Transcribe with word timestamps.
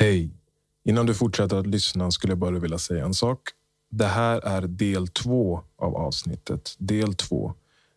Hej! 0.00 0.30
Innan 0.84 1.06
du 1.06 1.14
fortsätter 1.14 1.56
att 1.56 1.66
lyssna 1.66 2.10
skulle 2.10 2.30
jag 2.30 2.38
bara 2.38 2.58
vilja 2.58 2.78
säga 2.78 3.04
en 3.04 3.14
sak. 3.14 3.40
Det 3.90 4.06
här 4.06 4.40
är 4.40 4.62
del 4.62 5.08
två 5.08 5.60
av 5.78 5.96
avsnittet. 5.96 6.74
Del 6.78 7.14
två. 7.14 7.54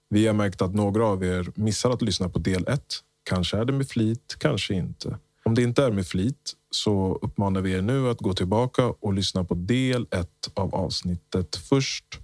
Vi 0.09 0.27
har 0.27 0.33
märkt 0.33 0.61
att 0.61 0.73
några 0.73 1.05
av 1.05 1.23
er 1.23 1.51
missar 1.55 1.89
att 1.89 2.01
lyssna 2.01 2.29
på 2.29 2.39
del 2.39 2.67
ett. 2.67 2.95
Kanske 3.23 3.57
är 3.57 3.65
det 3.65 3.73
med 3.73 3.87
flit, 3.87 4.35
kanske 4.39 4.73
inte. 4.73 5.17
Om 5.43 5.55
det 5.55 5.63
inte 5.63 5.83
är 5.83 5.91
med 5.91 6.07
flit 6.07 6.53
så 6.71 7.19
uppmanar 7.21 7.61
vi 7.61 7.71
er 7.71 7.81
nu 7.81 8.09
att 8.09 8.19
gå 8.19 8.33
tillbaka 8.33 8.85
och 8.85 9.13
lyssna 9.13 9.43
på 9.43 9.53
del 9.53 10.07
ett 10.11 10.51
av 10.53 10.75
avsnittet 10.75 11.55
först. 11.55 12.19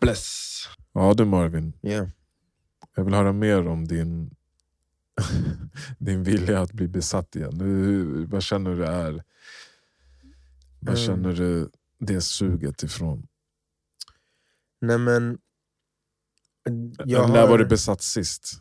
Bless! 0.00 0.48
Ja 0.92 1.14
du 1.14 1.24
Marvin, 1.24 1.72
Yeah. 1.82 2.08
jag 2.96 3.04
vill 3.04 3.14
höra 3.14 3.32
mer 3.32 3.68
om 3.68 3.88
din, 3.88 4.30
din 5.98 6.22
vilja 6.22 6.60
att 6.60 6.72
bli 6.72 6.88
besatt 6.88 7.36
igen. 7.36 7.60
Hur, 7.60 8.26
vad 8.26 8.42
känner 8.42 8.70
du 8.76 8.84
är... 8.84 9.24
Vad 10.80 10.94
Mm. 10.94 11.06
känner 11.06 11.32
du 11.32 11.70
det 11.98 12.20
suget 12.20 12.82
ifrån? 12.82 13.28
Nej 14.80 14.98
men... 14.98 15.38
Jag 17.04 17.30
När 17.30 17.40
har, 17.40 17.48
var 17.48 17.58
du 17.58 17.66
besatt 17.66 18.02
sist? 18.02 18.52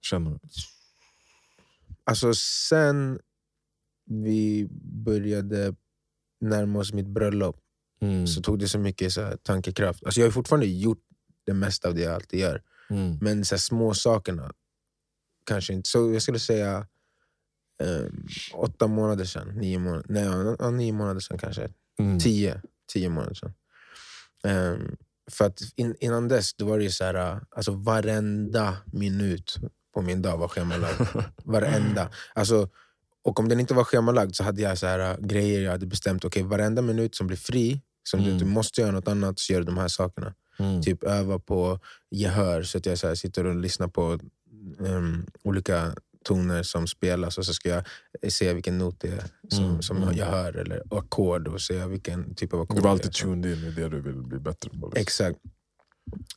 Känner 0.00 0.30
du? 0.30 0.38
alltså 2.06 2.34
sen 2.68 3.18
vi 4.04 4.68
började 5.04 5.74
närma 6.40 6.78
oss 6.78 6.92
mitt 6.92 7.06
bröllop 7.06 7.60
Mm. 8.00 8.26
så 8.26 8.42
tog 8.42 8.58
det 8.58 8.68
så 8.68 8.78
mycket 8.78 9.12
så 9.12 9.22
här, 9.22 9.36
tankekraft. 9.36 10.04
Alltså 10.04 10.20
jag 10.20 10.26
har 10.26 10.32
fortfarande 10.32 10.66
gjort 10.66 11.02
det 11.46 11.54
mesta 11.54 11.88
av 11.88 11.94
det 11.94 12.00
jag 12.00 12.14
alltid 12.14 12.40
gör. 12.40 12.62
Mm. 12.90 13.18
Men 13.20 13.44
så 13.44 13.54
här, 13.54 13.60
små 13.60 13.94
sakerna 13.94 14.52
kanske 15.46 15.72
inte. 15.72 15.88
Så 15.88 16.12
jag 16.12 16.22
skulle 16.22 16.38
säga 16.38 16.86
ehm, 17.82 18.26
åtta 18.54 18.86
månader 18.86 19.24
sedan. 19.24 19.48
Nio 19.48 19.78
månader, 19.78 20.04
nej, 20.08 20.56
ja, 20.58 20.70
nio 20.70 20.92
månader 20.92 21.20
sedan 21.20 21.38
kanske. 21.38 21.68
Mm. 21.98 22.18
Tio, 22.20 22.60
tio 22.92 23.08
månader 23.08 23.34
sedan. 23.34 23.52
Ehm, 24.44 24.96
för 25.30 25.44
att 25.44 25.60
in, 25.76 25.94
innan 26.00 26.28
dess 26.28 26.54
då 26.54 26.64
var 26.66 26.78
det 26.78 26.90
så 26.90 27.04
här, 27.04 27.40
alltså 27.50 27.72
varenda 27.72 28.76
minut 28.86 29.56
på 29.94 30.02
min 30.02 30.22
dag 30.22 30.38
var 30.38 30.48
schemalagd. 30.48 31.00
Varenda. 31.44 32.10
Alltså, 32.34 32.68
och 33.22 33.40
om 33.40 33.48
den 33.48 33.60
inte 33.60 33.74
var 33.74 33.84
schemalagd 33.84 34.34
så 34.34 34.44
hade 34.44 34.62
jag 34.62 34.78
så 34.78 34.86
här, 34.86 35.16
grejer 35.20 35.60
jag 35.60 35.70
hade 35.70 35.86
bestämt. 35.86 36.24
Okej, 36.24 36.42
varenda 36.42 36.82
minut 36.82 37.14
som 37.14 37.26
blir 37.26 37.36
fri, 37.36 37.80
som 38.02 38.20
du 38.20 38.24
Mm. 38.26 38.34
inte 38.34 38.44
måste 38.46 38.80
göra 38.80 38.90
något 38.92 39.08
annat, 39.08 39.38
så 39.38 39.52
gör 39.52 39.60
du 39.60 39.66
de 39.66 39.78
här 39.78 39.88
sakerna. 39.88 40.34
Mm. 40.58 40.82
Typ 40.82 41.04
öva 41.04 41.38
på 41.38 41.78
gehör, 42.10 42.62
så 42.62 42.78
att 42.78 42.86
jag 42.86 42.98
så 42.98 43.08
här, 43.08 43.14
sitter 43.14 43.46
och 43.46 43.56
lyssnar 43.56 43.88
på 43.88 44.18
ehm, 44.86 45.26
olika 45.42 45.94
toner 46.24 46.62
som 46.62 46.86
spelas 46.86 47.38
och 47.38 47.46
så 47.46 47.54
ska 47.54 47.68
jag 47.68 47.84
se 48.32 48.54
vilken 48.54 48.78
not 48.78 49.00
det 49.00 49.08
är 49.08 49.24
som, 49.48 49.64
Mm, 49.64 49.82
som 49.82 49.96
mm. 49.96 50.16
jag 50.16 50.26
hör, 50.26 50.56
eller 50.56 50.82
ackord 50.90 51.48
och 51.48 51.60
se 51.60 51.86
vilken 51.86 52.34
typ 52.34 52.54
av 52.54 52.60
ackord 52.60 52.76
Du 52.76 52.82
var 52.82 52.90
alltid 52.90 53.12
tuned 53.12 53.52
in 53.52 53.64
i 53.64 53.70
det 53.70 53.88
du 53.88 54.00
vill 54.00 54.22
bli 54.22 54.38
bättre 54.38 54.70
på. 54.70 54.76
liksom. 54.76 55.00
Exakt. 55.02 55.38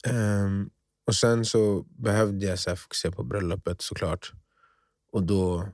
Ehm, 0.08 0.70
och 1.08 1.16
sen 1.16 1.46
så 1.46 1.86
behövde 1.98 2.46
jag 2.46 2.60
så 2.60 2.76
fokusera 2.76 3.12
på 3.12 3.24
bröllopet 3.24 3.82
såklart. 3.82 4.32
Och 5.12 5.24
då 5.24 5.68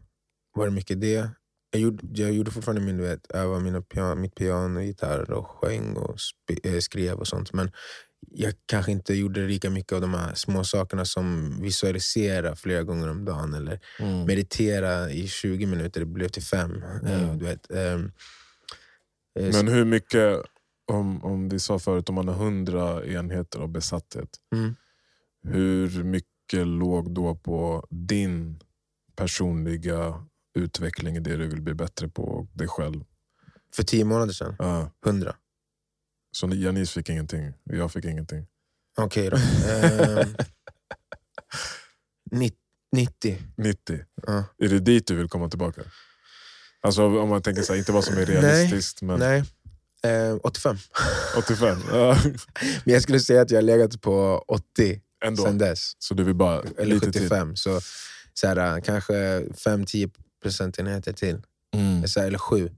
var 0.55 0.66
det 0.66 0.71
mycket 0.71 1.02
det. 1.02 1.30
Jag 1.71 1.81
gjorde, 1.81 2.21
jag 2.21 2.33
gjorde 2.33 2.52
fortfarande 2.52 2.81
min, 2.81 2.97
du 2.97 3.03
vet, 3.03 3.31
öva 3.31 3.59
mina 3.59 3.81
pian, 3.81 4.21
mitt 4.21 4.36
piano, 4.36 4.81
gitarr 4.81 5.31
och 5.31 5.47
sjöng 5.47 5.95
och 5.95 6.16
eh, 6.64 6.80
skrev 6.80 7.17
och 7.19 7.27
sånt. 7.27 7.53
Men 7.53 7.71
jag 8.31 8.53
kanske 8.66 8.91
inte 8.91 9.13
gjorde 9.13 9.47
lika 9.47 9.69
mycket 9.69 9.93
av 9.93 10.02
de 10.02 10.13
här 10.13 10.33
små 10.33 10.63
sakerna 10.63 11.05
som 11.05 11.57
visualisera 11.61 12.55
flera 12.55 12.83
gånger 12.83 13.09
om 13.09 13.25
dagen 13.25 13.53
eller 13.53 13.80
Mm. 13.99 14.25
meditera 14.25 15.11
i 15.11 15.27
20 15.27 15.65
minuter, 15.65 15.99
det 15.99 16.05
blev 16.05 16.27
till 16.27 16.43
fem. 16.43 16.83
Eh, 17.03 17.23
Mm. 17.23 17.39
du 17.39 17.45
vet, 17.45 17.71
ehm, 17.71 18.11
eh, 19.39 19.52
Men 19.53 19.67
hur 19.67 19.85
mycket, 19.85 20.41
om, 20.91 21.23
om 21.23 21.49
vi 21.49 21.59
sa 21.59 21.80
förut, 21.80 22.09
om 22.09 22.15
man 22.15 22.27
har 22.27 22.35
100 22.35 23.05
enheter 23.05 23.59
av 23.59 23.69
besatthet. 23.69 24.30
Mm. 24.55 24.75
Hur 25.43 26.03
mycket 26.03 26.67
låg 26.67 27.14
då 27.14 27.36
på 27.36 27.87
din 27.89 28.59
personliga 29.15 30.25
utveckling 30.55 31.15
i 31.15 31.19
det 31.19 31.36
du 31.37 31.48
vill 31.48 31.61
bli 31.61 31.73
bättre 31.73 32.08
på 32.09 32.48
dig 32.53 32.67
själv? 32.67 33.03
för 33.75 33.83
tio 33.83 34.05
månader 34.05 34.33
sedan, 34.33 34.55
Ja. 34.59 34.92
100. 35.05 35.36
Så 36.36 36.48
ni- 36.48 36.55
Janice 36.64 36.94
fick 36.94 37.10
ingenting, 37.10 37.54
jag 37.64 37.92
fick 37.92 38.05
ingenting. 38.05 38.45
Okej 38.98 39.30
då. 39.30 39.38
Ehm, 39.70 40.36
nitt- 42.32 42.60
90. 42.92 43.38
90. 43.58 43.99
Ja. 44.27 44.43
Är 44.58 44.67
det 44.70 44.80
dit 44.80 45.08
du 45.08 45.16
vill 45.16 45.30
komma 45.30 45.49
tillbaka? 45.49 45.82
Alltså 46.82 47.04
om 47.22 47.30
man 47.30 47.42
tänker 47.42 47.61
så 47.61 47.73
här, 47.73 47.80
inte 47.80 47.92
vad 47.92 48.04
som 48.04 48.17
är 48.17 48.26
realistiskt, 48.26 49.02
men 49.02 49.20
Nej. 49.20 49.43
Ehm, 50.04 50.39
85. 50.43 50.77
85. 51.38 51.77
Ja, 51.92 52.17
Men 52.86 52.93
jag 52.93 53.02
skulle 53.04 53.20
säga 53.20 53.42
att 53.42 53.52
jag 53.52 53.58
har 53.58 53.61
legat 53.64 54.02
på 54.02 54.43
80 54.48 55.02
ändå. 55.26 55.43
sen 55.43 55.58
dess. 55.58 55.92
Så 55.99 56.14
du 56.14 56.23
vill 56.23 56.36
bara 56.36 56.61
Eller 56.77 56.95
lite 56.95 57.11
till? 57.11 57.22
75. 57.22 57.55
Så, 57.55 57.82
så 58.33 58.48
här, 58.48 58.82
kanske 58.82 59.14
5-10 59.39 60.11
procentenheter 60.43 61.14
till. 61.14 61.42
Mm. 61.73 62.08
Så 62.08 62.20
här, 62.20 62.27
eller 62.27 62.38
7. 62.38 62.72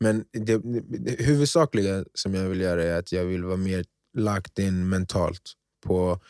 Men 0.00 0.24
det, 0.32 0.60
det, 0.98 1.24
huvudsakliga 1.24 2.04
som 2.14 2.34
jag 2.34 2.48
vill 2.48 2.60
göra 2.60 2.84
är 2.84 2.98
att 2.98 3.12
jag 3.12 3.24
vill 3.24 3.44
vara 3.44 3.56
mer 3.56 3.84
lagt 4.16 4.58
in 4.58 4.88
mentalt 4.88 5.52
på 5.86 6.20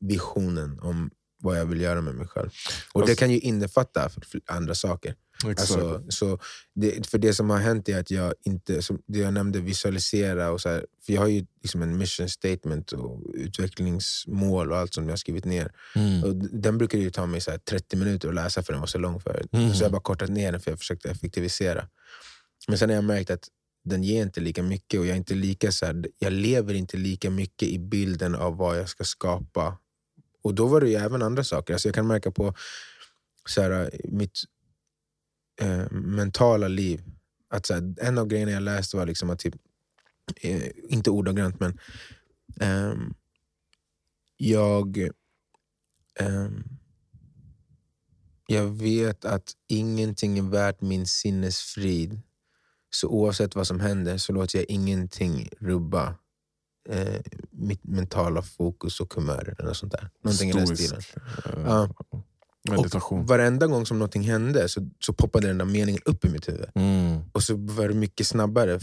visionen 0.00 0.80
om 0.80 1.10
vad 1.42 1.58
jag 1.58 1.66
vill 1.66 1.80
göra 1.80 2.00
med 2.00 2.14
mig 2.14 2.26
själv. 2.26 2.50
Och 2.92 3.00
Det 3.00 3.04
Alltså- 3.04 3.20
kan 3.20 3.30
ju 3.30 3.38
innefatta 3.38 4.10
andra 4.46 4.74
saker. 4.74 5.14
Alltså, 5.44 6.02
så 6.08 6.38
det, 6.74 7.06
för 7.06 7.18
det 7.18 7.34
som 7.34 7.50
har 7.50 7.58
hänt 7.58 7.88
är 7.88 8.00
att 8.00 8.10
jag 8.10 8.34
inte, 8.44 8.82
som 8.82 9.02
det 9.06 9.18
jag 9.18 9.34
nämnde, 9.34 9.60
visualisera. 9.60 10.50
Och 10.50 10.60
så 10.60 10.68
här, 10.68 10.86
för 11.06 11.12
Jag 11.12 11.20
har 11.20 11.28
ju 11.28 11.46
liksom 11.62 11.82
en 11.82 11.98
mission 11.98 12.28
statement 12.28 12.92
och 12.92 13.22
utvecklingsmål 13.34 14.72
och 14.72 14.78
allt 14.78 14.94
som 14.94 15.04
jag 15.04 15.12
har 15.12 15.16
skrivit 15.16 15.44
ner. 15.44 15.72
Mm. 15.94 16.24
Och 16.24 16.34
den 16.36 16.78
brukade 16.78 17.02
ju 17.02 17.10
ta 17.10 17.26
mig 17.26 17.40
så 17.40 17.50
här 17.50 17.58
30 17.58 17.96
minuter 17.96 18.28
att 18.28 18.34
läsa 18.34 18.62
för 18.62 18.72
den 18.72 18.80
var 18.80 18.86
så 18.86 18.98
lång 18.98 19.20
förut. 19.20 19.48
Mm. 19.52 19.74
Så 19.74 19.82
jag 19.82 19.88
har 19.88 19.92
bara 19.92 20.02
kortat 20.02 20.30
ner 20.30 20.52
den 20.52 20.60
för 20.60 20.70
jag 20.70 20.78
försökte 20.78 21.10
effektivisera. 21.10 21.88
Men 22.68 22.78
sen 22.78 22.88
har 22.88 22.96
jag 22.96 23.04
märkt 23.04 23.30
att 23.30 23.48
den 23.84 24.02
ger 24.02 24.22
inte 24.22 24.40
lika 24.40 24.62
mycket 24.62 25.00
och 25.00 25.06
jag, 25.06 25.12
är 25.12 25.16
inte 25.18 25.34
lika 25.34 25.72
så 25.72 25.86
här, 25.86 26.06
jag 26.18 26.32
lever 26.32 26.74
inte 26.74 26.96
lika 26.96 27.30
mycket 27.30 27.68
i 27.68 27.78
bilden 27.78 28.34
av 28.34 28.56
vad 28.56 28.78
jag 28.78 28.88
ska 28.88 29.04
skapa. 29.04 29.78
Och 30.42 30.54
då 30.54 30.66
var 30.66 30.80
det 30.80 30.88
ju 30.88 30.94
även 30.94 31.22
andra 31.22 31.44
saker. 31.44 31.74
Alltså 31.74 31.88
jag 31.88 31.94
kan 31.94 32.06
märka 32.06 32.30
på 32.30 32.54
så 33.46 33.62
här, 33.62 33.90
mitt 34.04 34.38
eh, 35.60 35.90
mentala 35.90 36.68
liv. 36.68 37.02
Att 37.48 37.66
så 37.66 37.74
här, 37.74 37.94
en 38.00 38.18
av 38.18 38.26
grejerna 38.26 38.52
jag 38.52 38.62
läste 38.62 38.96
var 38.96 39.06
liksom 39.06 39.30
att, 39.30 39.38
typ, 39.38 39.54
eh, 40.40 40.70
inte 40.88 41.10
ordagrant 41.10 41.60
men 41.60 41.78
eh, 42.60 42.94
jag 44.36 45.08
ehm, 46.20 46.64
jag 48.50 48.64
vet 48.64 49.24
att 49.24 49.52
ingenting 49.68 50.38
är 50.38 50.42
värt 50.42 50.80
min 50.80 51.06
sinnesfrid. 51.06 52.20
Så 52.90 53.08
oavsett 53.08 53.54
vad 53.54 53.66
som 53.66 53.80
händer 53.80 54.18
så 54.18 54.32
låter 54.32 54.58
jag 54.58 54.66
ingenting 54.68 55.48
rubba 55.60 56.14
eh, 56.88 57.20
mitt 57.50 57.84
mentala 57.84 58.42
fokus 58.42 59.00
och 59.00 59.14
humör. 59.14 59.54
Eller 59.58 59.68
något 59.68 59.76
sånt 59.76 59.92
där. 59.92 60.10
Någonting 60.24 60.50
i 60.50 60.52
den 60.52 60.66
Stoisk, 60.66 60.82
stilen. 60.84 61.02
eh, 61.44 61.62
Ja. 61.66 61.88
Meditation. 62.70 63.20
Och 63.20 63.28
varenda 63.28 63.66
gång 63.66 63.86
som 63.86 63.98
någonting 63.98 64.22
hände 64.22 64.68
så, 64.68 64.88
så 65.00 65.12
poppade 65.12 65.46
den 65.46 65.58
där 65.58 65.64
meningen 65.64 66.00
upp 66.04 66.24
i 66.24 66.28
mitt 66.28 66.48
huvud. 66.48 66.68
Mm. 66.74 67.20
Och 67.32 67.42
så 67.42 67.54
var 67.56 67.88
det 67.88 67.94
mycket 67.94 68.26
snabbare 68.26 68.80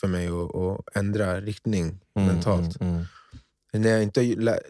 för 0.00 0.08
mig 0.08 0.26
att, 0.28 0.54
att 0.56 0.96
ändra 0.96 1.40
riktning 1.40 2.00
Mm, 2.16 2.28
mentalt. 2.28 2.80
Mm, 2.80 2.92
mm. 2.94 3.04
När, 3.72 3.90
jag 3.90 4.02
inte, 4.02 4.20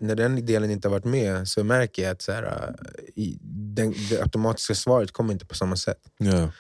när 0.01 0.15
den 0.15 0.47
delen 0.47 0.71
inte 0.71 0.89
har 0.89 0.91
varit 0.93 1.05
med 1.05 1.49
så 1.49 1.65
märker 1.65 2.03
jag 2.03 2.11
att 2.13 2.23
så 2.23 2.33
här, 2.33 2.77
i- 3.15 3.39
den, 3.43 3.95
det 4.11 4.21
automatiska 4.23 4.75
svaret 4.75 5.13
kommer 5.13 5.33
inte 5.33 5.47
på 5.47 5.55
samma 5.55 5.77
sätt. 5.77 6.01
Ja. 6.19 6.51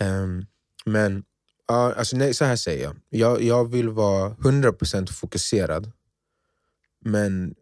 Ehm, 0.00 0.46
men 0.86 1.24
ja, 1.68 1.94
alltså, 1.94 2.16
nej, 2.16 2.34
så 2.34 2.44
här 2.44 2.56
säger 2.56 2.84
jag. 2.84 2.96
jag. 3.08 3.42
Jag 3.42 3.70
vill 3.70 3.88
vara 3.88 4.30
100% 4.30 5.12
fokuserad. 5.12 5.92
Men 7.00 7.54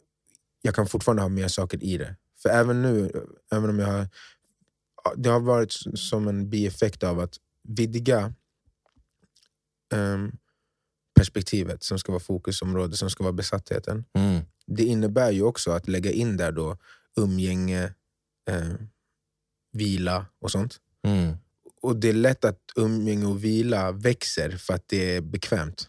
jag 0.62 0.74
kan 0.74 0.86
fortfarande 0.86 1.22
ha 1.22 1.28
mer 1.28 1.48
saker 1.48 1.84
i 1.84 1.96
det. 1.96 2.16
För 2.42 2.48
även 2.48 2.82
nu, 2.82 3.26
även 3.52 3.70
om 3.70 3.78
jag 3.78 3.86
har... 3.86 4.08
Det 5.16 5.28
har 5.28 5.40
varit 5.40 5.72
som 5.94 6.28
en 6.28 6.50
bieffekt 6.50 7.02
av 7.02 7.20
att 7.20 7.36
vidga 7.68 8.34
ehm, 9.94 10.32
perspektivet 11.14 11.82
som 11.82 11.98
ska 11.98 12.12
vara 12.12 12.20
fokusområdet, 12.20 12.98
som 12.98 13.10
ska 13.10 13.24
vara 13.24 13.32
besattheten. 13.32 14.04
Mm. 14.14 14.44
Det 14.66 14.84
innebär 14.84 15.30
ju 15.30 15.42
också 15.42 15.70
att 15.70 15.88
lägga 15.88 16.10
in 16.10 16.36
där 16.36 16.52
då 16.52 16.78
umgänge, 17.16 17.94
eh, 18.50 18.74
vila 19.72 20.26
och 20.40 20.50
sånt. 20.50 20.80
Mm. 21.06 21.36
Och 21.82 21.96
det 21.96 22.08
är 22.08 22.12
lätt 22.12 22.44
att 22.44 22.60
umgänge 22.76 23.26
och 23.26 23.44
vila 23.44 23.92
växer 23.92 24.50
för 24.50 24.74
att 24.74 24.88
det 24.88 25.16
är 25.16 25.20
bekvämt. 25.20 25.88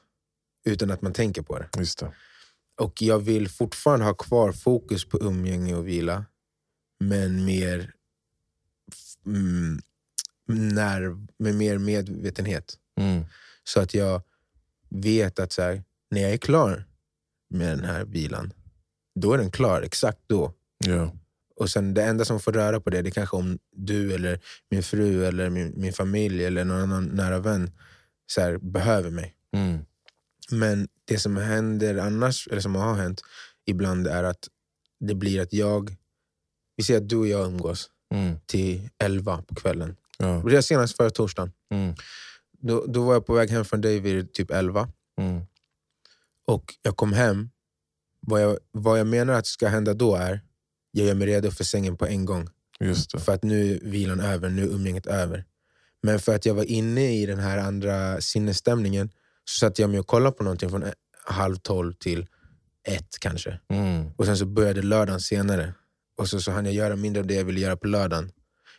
Utan 0.65 0.91
att 0.91 1.01
man 1.01 1.13
tänker 1.13 1.41
på 1.41 1.59
det. 1.59 1.69
Just 1.77 1.99
det. 1.99 2.13
Och 2.81 3.01
jag 3.01 3.19
vill 3.19 3.49
fortfarande 3.49 4.05
ha 4.05 4.13
kvar 4.13 4.51
fokus 4.51 5.05
på 5.05 5.17
umgänge 5.17 5.75
och 5.75 5.87
vila. 5.87 6.25
Men 6.99 7.45
mer 7.45 7.93
mm, 9.25 9.79
när, 10.47 11.27
med 11.39 11.55
mer 11.55 11.77
medvetenhet. 11.77 12.77
Mm. 12.99 13.25
Så 13.63 13.79
att 13.79 13.93
jag 13.93 14.21
vet 14.89 15.39
att 15.39 15.51
så 15.51 15.61
här, 15.61 15.83
när 16.11 16.21
jag 16.21 16.31
är 16.31 16.37
klar 16.37 16.85
med 17.49 17.77
den 17.77 17.85
här 17.85 18.05
vilan, 18.05 18.53
då 19.19 19.33
är 19.33 19.37
den 19.37 19.51
klar 19.51 19.81
exakt 19.81 20.21
då. 20.27 20.53
Ja. 20.85 21.11
Och 21.55 21.69
sen 21.69 21.93
Det 21.93 22.03
enda 22.03 22.25
som 22.25 22.39
får 22.39 22.51
röra 22.51 22.79
på 22.79 22.89
det, 22.89 23.01
det 23.01 23.09
är 23.09 23.11
kanske 23.11 23.37
om 23.37 23.59
du, 23.75 24.13
eller 24.13 24.39
min 24.69 24.83
fru, 24.83 25.25
eller 25.25 25.49
min, 25.49 25.73
min 25.75 25.93
familj 25.93 26.45
eller 26.45 26.65
någon 26.65 26.81
annan 26.81 27.05
nära 27.05 27.39
vän 27.39 27.71
så 28.27 28.41
här, 28.41 28.57
behöver 28.57 29.09
mig. 29.09 29.35
Mm. 29.55 29.85
Men 30.51 30.87
det 31.05 31.19
som 31.19 31.37
händer 31.37 31.97
annars, 31.97 32.47
eller 32.47 32.61
som 32.61 32.75
har 32.75 32.95
hänt 32.95 33.21
ibland, 33.65 34.07
är 34.07 34.23
att 34.23 34.47
det 34.99 35.15
blir 35.15 35.41
att 35.41 35.53
jag... 35.53 35.95
Vi 36.75 36.83
säger 36.83 37.01
att 37.01 37.09
du 37.09 37.15
och 37.15 37.27
jag 37.27 37.47
umgås 37.47 37.89
Mm. 38.13 38.39
till 38.45 38.89
elva 38.97 39.41
på 39.41 39.55
kvällen. 39.55 39.95
Ja. 40.17 40.25
Det 40.25 40.53
var 40.53 40.61
senast 40.61 40.97
förra 40.97 41.09
torsdagen. 41.09 41.51
Mm. 41.71 41.95
Då, 42.59 42.85
då 42.87 43.03
var 43.03 43.13
jag 43.13 43.25
på 43.25 43.33
väg 43.33 43.49
hem 43.49 43.65
från 43.65 43.81
dig 43.81 43.99
vid 43.99 44.33
typ 44.33 44.51
elva. 44.51 44.89
Mm. 45.21 45.41
Och 46.47 46.75
jag 46.81 46.97
kom 46.97 47.13
hem. 47.13 47.49
Vad 48.19 48.41
jag, 48.41 48.57
vad 48.71 48.99
jag 48.99 49.07
menar 49.07 49.33
att 49.33 49.47
ska 49.47 49.67
hända 49.67 49.93
då 49.93 50.15
är 50.15 50.41
jag 50.95 51.07
gör 51.07 51.15
mig 51.15 51.27
redo 51.27 51.51
för 51.51 51.63
sängen 51.63 51.97
på 51.97 52.05
en 52.05 52.25
gång. 52.25 52.49
För 53.17 53.33
att 53.33 53.43
nu 53.43 53.73
är 53.73 53.79
vilan 53.79 54.19
över, 54.19 54.49
nu 54.49 54.63
är 54.63 54.67
umgänget 54.67 55.07
över. 55.07 55.45
Men 56.03 56.19
för 56.19 56.35
att 56.35 56.45
jag 56.45 56.53
var 56.53 56.63
inne 56.63 57.21
i 57.21 57.25
den 57.25 57.39
här 57.39 57.57
andra 57.57 58.21
sinnesstämningen 58.21 59.09
så 59.45 59.59
satt 59.59 59.79
jag 59.79 59.89
med 59.89 59.99
och 59.99 60.07
kollade 60.07 60.35
på 60.35 60.43
någonting 60.43 60.69
från 60.69 60.83
eh, 60.83 60.91
halv 61.25 61.55
tolv 61.55 61.93
till 61.93 62.27
ett 62.87 63.19
kanske. 63.19 63.59
Mm. 63.69 64.11
Och 64.17 64.25
sen 64.25 64.37
så 64.37 64.45
började 64.45 64.81
lördagen 64.81 65.19
senare. 65.19 65.73
Och 66.17 66.29
så, 66.29 66.39
så 66.39 66.51
hann 66.51 66.65
jag 66.65 66.73
göra 66.73 66.95
mindre 66.95 67.19
av 67.21 67.27
det 67.27 67.33
jag 67.33 67.45
ville 67.45 67.59
göra 67.59 67.77
på 67.77 67.87
lördagen. 67.87 68.31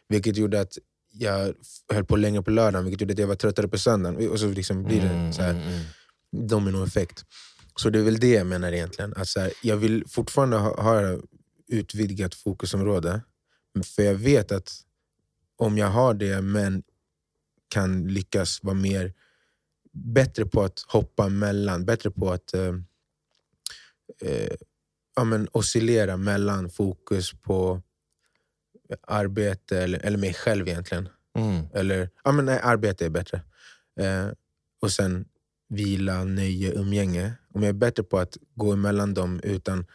Vilket 0.09 0.37
gjorde 0.37 0.61
att 0.61 0.79
jag 1.13 1.55
höll 1.93 2.05
på 2.05 2.17
längre 2.17 2.43
på 2.43 2.51
lördagen, 2.51 2.85
vilket 2.85 3.01
gjorde 3.01 3.13
att 3.13 3.19
jag 3.19 3.27
var 3.27 3.35
tröttare 3.35 3.69
på 3.69 3.79
söndagen. 3.79 4.31
Och 4.31 4.41
så 4.41 4.49
liksom 4.49 4.85
blir 4.85 5.01
det 5.01 5.09
Mm, 5.09 5.33
så 5.33 5.43
här 5.43 5.51
mm, 5.51 5.63
mm. 5.63 6.49
dominoeffekt. 6.49 7.25
Så 7.77 7.91
det 7.91 7.99
är 7.99 8.03
väl 8.03 8.21
det 8.21 8.33
jag 8.33 8.47
menar 8.47 8.73
egentligen. 8.73 9.15
Att 9.17 9.29
så 9.29 9.41
här, 9.41 9.53
jag 9.63 9.77
vill 9.77 10.05
fortfarande 10.09 10.57
ha, 10.57 10.83
ha 10.83 11.19
utvidgat 11.69 12.35
fokusområde. 12.35 13.23
För 13.85 14.03
jag 14.03 14.15
vet 14.15 14.53
att 14.53 14.71
om 15.57 15.79
jag 15.79 15.91
har 15.91 16.15
det 16.15 16.43
men 16.43 16.83
kan 17.69 18.09
lyckas 18.09 18.63
vara 18.63 18.75
mer 18.75 19.13
bättre 19.93 20.47
på 20.47 20.63
att 20.63 20.85
hoppa 20.89 21.29
mellan, 21.29 21.85
bättre 21.85 22.11
på 22.11 22.31
att 22.31 22.55
eh, 22.55 22.75
eh, 24.23 24.55
ja, 25.17 25.25
men 25.25 25.49
oscillera 25.53 26.17
mellan 26.17 26.71
fokus 26.71 27.33
på 27.33 27.83
arbete 29.01 29.79
eller, 29.79 29.99
eller 29.99 30.19
mig 30.19 30.35
själv 30.35 30.69
egentligen. 30.69 31.09
Mm. 31.39 31.67
Eller, 31.75 32.11
ja 32.25 32.33
men 32.33 32.45
nej, 32.45 32.61
arbete 32.63 33.05
är 33.07 33.11
bättre. 33.11 33.43
Eh, 34.01 34.29
och 34.83 34.93
sen 34.93 35.29
vila, 35.69 36.25
nöje, 36.25 36.73
umgänge. 36.73 37.33
Om 37.55 37.63
jag 37.63 37.69
är 37.69 37.73
bättre 37.73 38.03
på 38.03 38.19
att 38.19 38.37
gå 38.55 38.73
emellan 38.73 39.15
dem 39.15 39.41
utan 39.43 39.87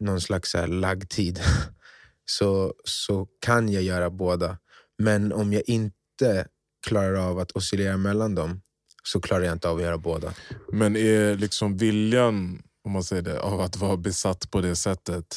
någon 0.00 0.20
slags 0.20 0.50
så 0.50 0.58
här 0.58 0.66
laggtid 0.66 1.40
så, 2.24 2.74
så 2.84 3.26
kan 3.40 3.72
jag 3.72 3.82
göra 3.82 4.10
båda. 4.10 4.58
Men 4.98 5.32
om 5.32 5.52
jag 5.52 5.62
inte 5.66 6.46
klarar 6.86 7.14
av 7.14 7.38
att 7.38 7.50
oscillera 7.50 7.96
mellan 7.96 8.34
dem 8.34 8.60
så 9.02 9.20
klarar 9.20 9.44
jag 9.44 9.52
inte 9.52 9.68
av 9.68 9.76
att 9.76 9.82
göra 9.82 9.98
båda. 9.98 10.34
Men 10.72 10.96
är 10.96 11.34
liksom 11.34 11.76
viljan 11.76 12.62
om 12.88 12.92
man 12.92 13.04
säger 13.04 13.22
det, 13.22 13.40
av 13.40 13.60
att 13.60 13.76
vara 13.76 13.96
besatt 13.96 14.50
på 14.50 14.60
det 14.60 14.76
sättet, 14.76 15.36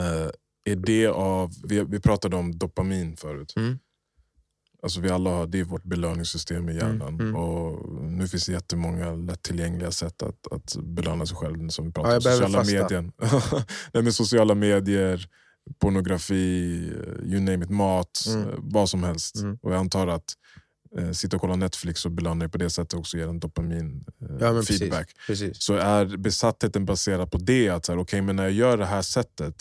eh, 0.00 0.30
är 0.64 0.76
det 0.76 1.06
av... 1.06 1.52
Vi, 1.64 1.84
vi 1.84 2.00
pratade 2.00 2.36
om 2.36 2.58
dopamin 2.58 3.16
förut. 3.16 3.52
Mm. 3.56 3.78
Alltså 4.82 5.00
vi 5.00 5.10
alla 5.10 5.30
har, 5.30 5.46
det 5.46 5.60
är 5.60 5.64
vårt 5.64 5.84
belöningssystem 5.84 6.68
i 6.68 6.74
hjärnan. 6.74 7.14
Mm, 7.14 7.20
mm. 7.20 7.36
Och 7.36 7.85
nu 8.26 8.30
finns 8.30 8.46
det 8.46 8.52
jättemånga 8.52 9.12
lättillgängliga 9.14 9.90
sätt 9.90 10.22
att, 10.22 10.52
att 10.52 10.76
belöna 10.82 11.26
sig 11.26 11.36
själv. 11.36 11.68
Som 11.68 11.84
vi 11.84 11.92
Ja, 11.94 12.02
pratar 12.02 12.30
jag 12.30 12.44
om. 12.44 12.64
Sociala 12.64 12.64
medier. 12.64 13.12
Nej, 13.92 14.02
men 14.02 14.12
sociala 14.12 14.54
medier, 14.54 15.28
pornografi, 15.78 16.34
you 17.24 17.40
name 17.40 17.64
it, 17.64 17.70
mat, 17.70 18.24
Mm. 18.28 18.48
eh, 18.48 18.54
vad 18.58 18.88
som 18.90 19.02
helst. 19.02 19.36
Mm. 19.36 19.58
Och 19.62 19.72
jag 19.72 19.78
antar 19.78 20.06
att 20.06 20.32
eh, 20.98 21.10
sitta 21.10 21.36
och 21.36 21.40
kolla 21.40 21.56
Netflix 21.56 22.04
och 22.04 22.10
belöna 22.12 22.34
dig 22.38 22.48
på 22.48 22.58
det 22.58 22.70
sättet 22.70 22.94
också 22.94 23.16
ger 23.18 23.28
en 23.28 23.40
dopamin 23.40 24.04
eh, 24.20 24.36
Ja, 24.40 24.50
precis. 24.52 24.92
Precis. 25.26 25.62
Så 25.62 25.74
är 25.74 26.16
besattheten 26.16 26.84
baserad 26.84 27.30
på 27.30 27.38
det, 27.38 27.68
att 27.68 27.84
så 27.84 27.92
här, 27.92 27.98
okay, 27.98 28.22
men 28.22 28.36
när 28.36 28.42
jag 28.42 28.52
gör 28.52 28.76
det 28.76 28.86
här 28.86 29.02
sättet, 29.02 29.54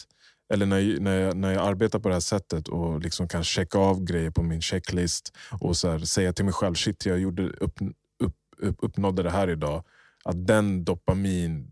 eller 0.53 0.65
när 0.65 0.79
jag, 0.79 1.01
när, 1.01 1.19
jag, 1.19 1.37
när 1.37 1.53
jag 1.53 1.67
arbetar 1.67 1.99
på 1.99 2.07
det 2.09 2.15
här 2.15 2.19
sättet 2.19 2.67
och 2.67 3.01
liksom 3.01 3.27
kan 3.27 3.43
checka 3.43 3.77
av 3.77 4.03
grejer 4.03 4.31
på 4.31 4.43
min 4.43 4.61
checklist 4.61 5.33
och 5.59 5.77
så 5.77 5.89
här, 5.91 5.99
säga 5.99 6.33
till 6.33 6.45
mig 6.45 6.53
själv, 6.53 6.75
shit 6.75 7.05
jag 7.05 7.19
gjorde, 7.19 7.49
upp, 7.49 7.79
uppnådde 8.59 9.23
det 9.23 9.31
här 9.31 9.49
idag. 9.49 9.83
Att 10.23 10.47
den 10.47 10.85
dopamin, 10.85 11.71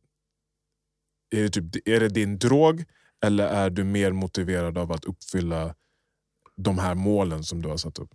är 1.35 1.43
det, 1.43 1.49
typ, 1.49 1.87
är 1.87 1.99
det 1.99 2.09
din 2.09 2.39
drog 2.39 2.83
eller 3.25 3.47
är 3.47 3.69
du 3.69 3.83
mer 3.83 4.11
motiverad 4.11 4.77
av 4.77 4.91
att 4.91 5.05
uppfylla 5.05 5.75
de 6.55 6.79
här 6.79 6.95
målen 6.95 7.43
som 7.43 7.61
du 7.61 7.69
har 7.69 7.77
satt 7.77 7.99
upp? 7.99 8.09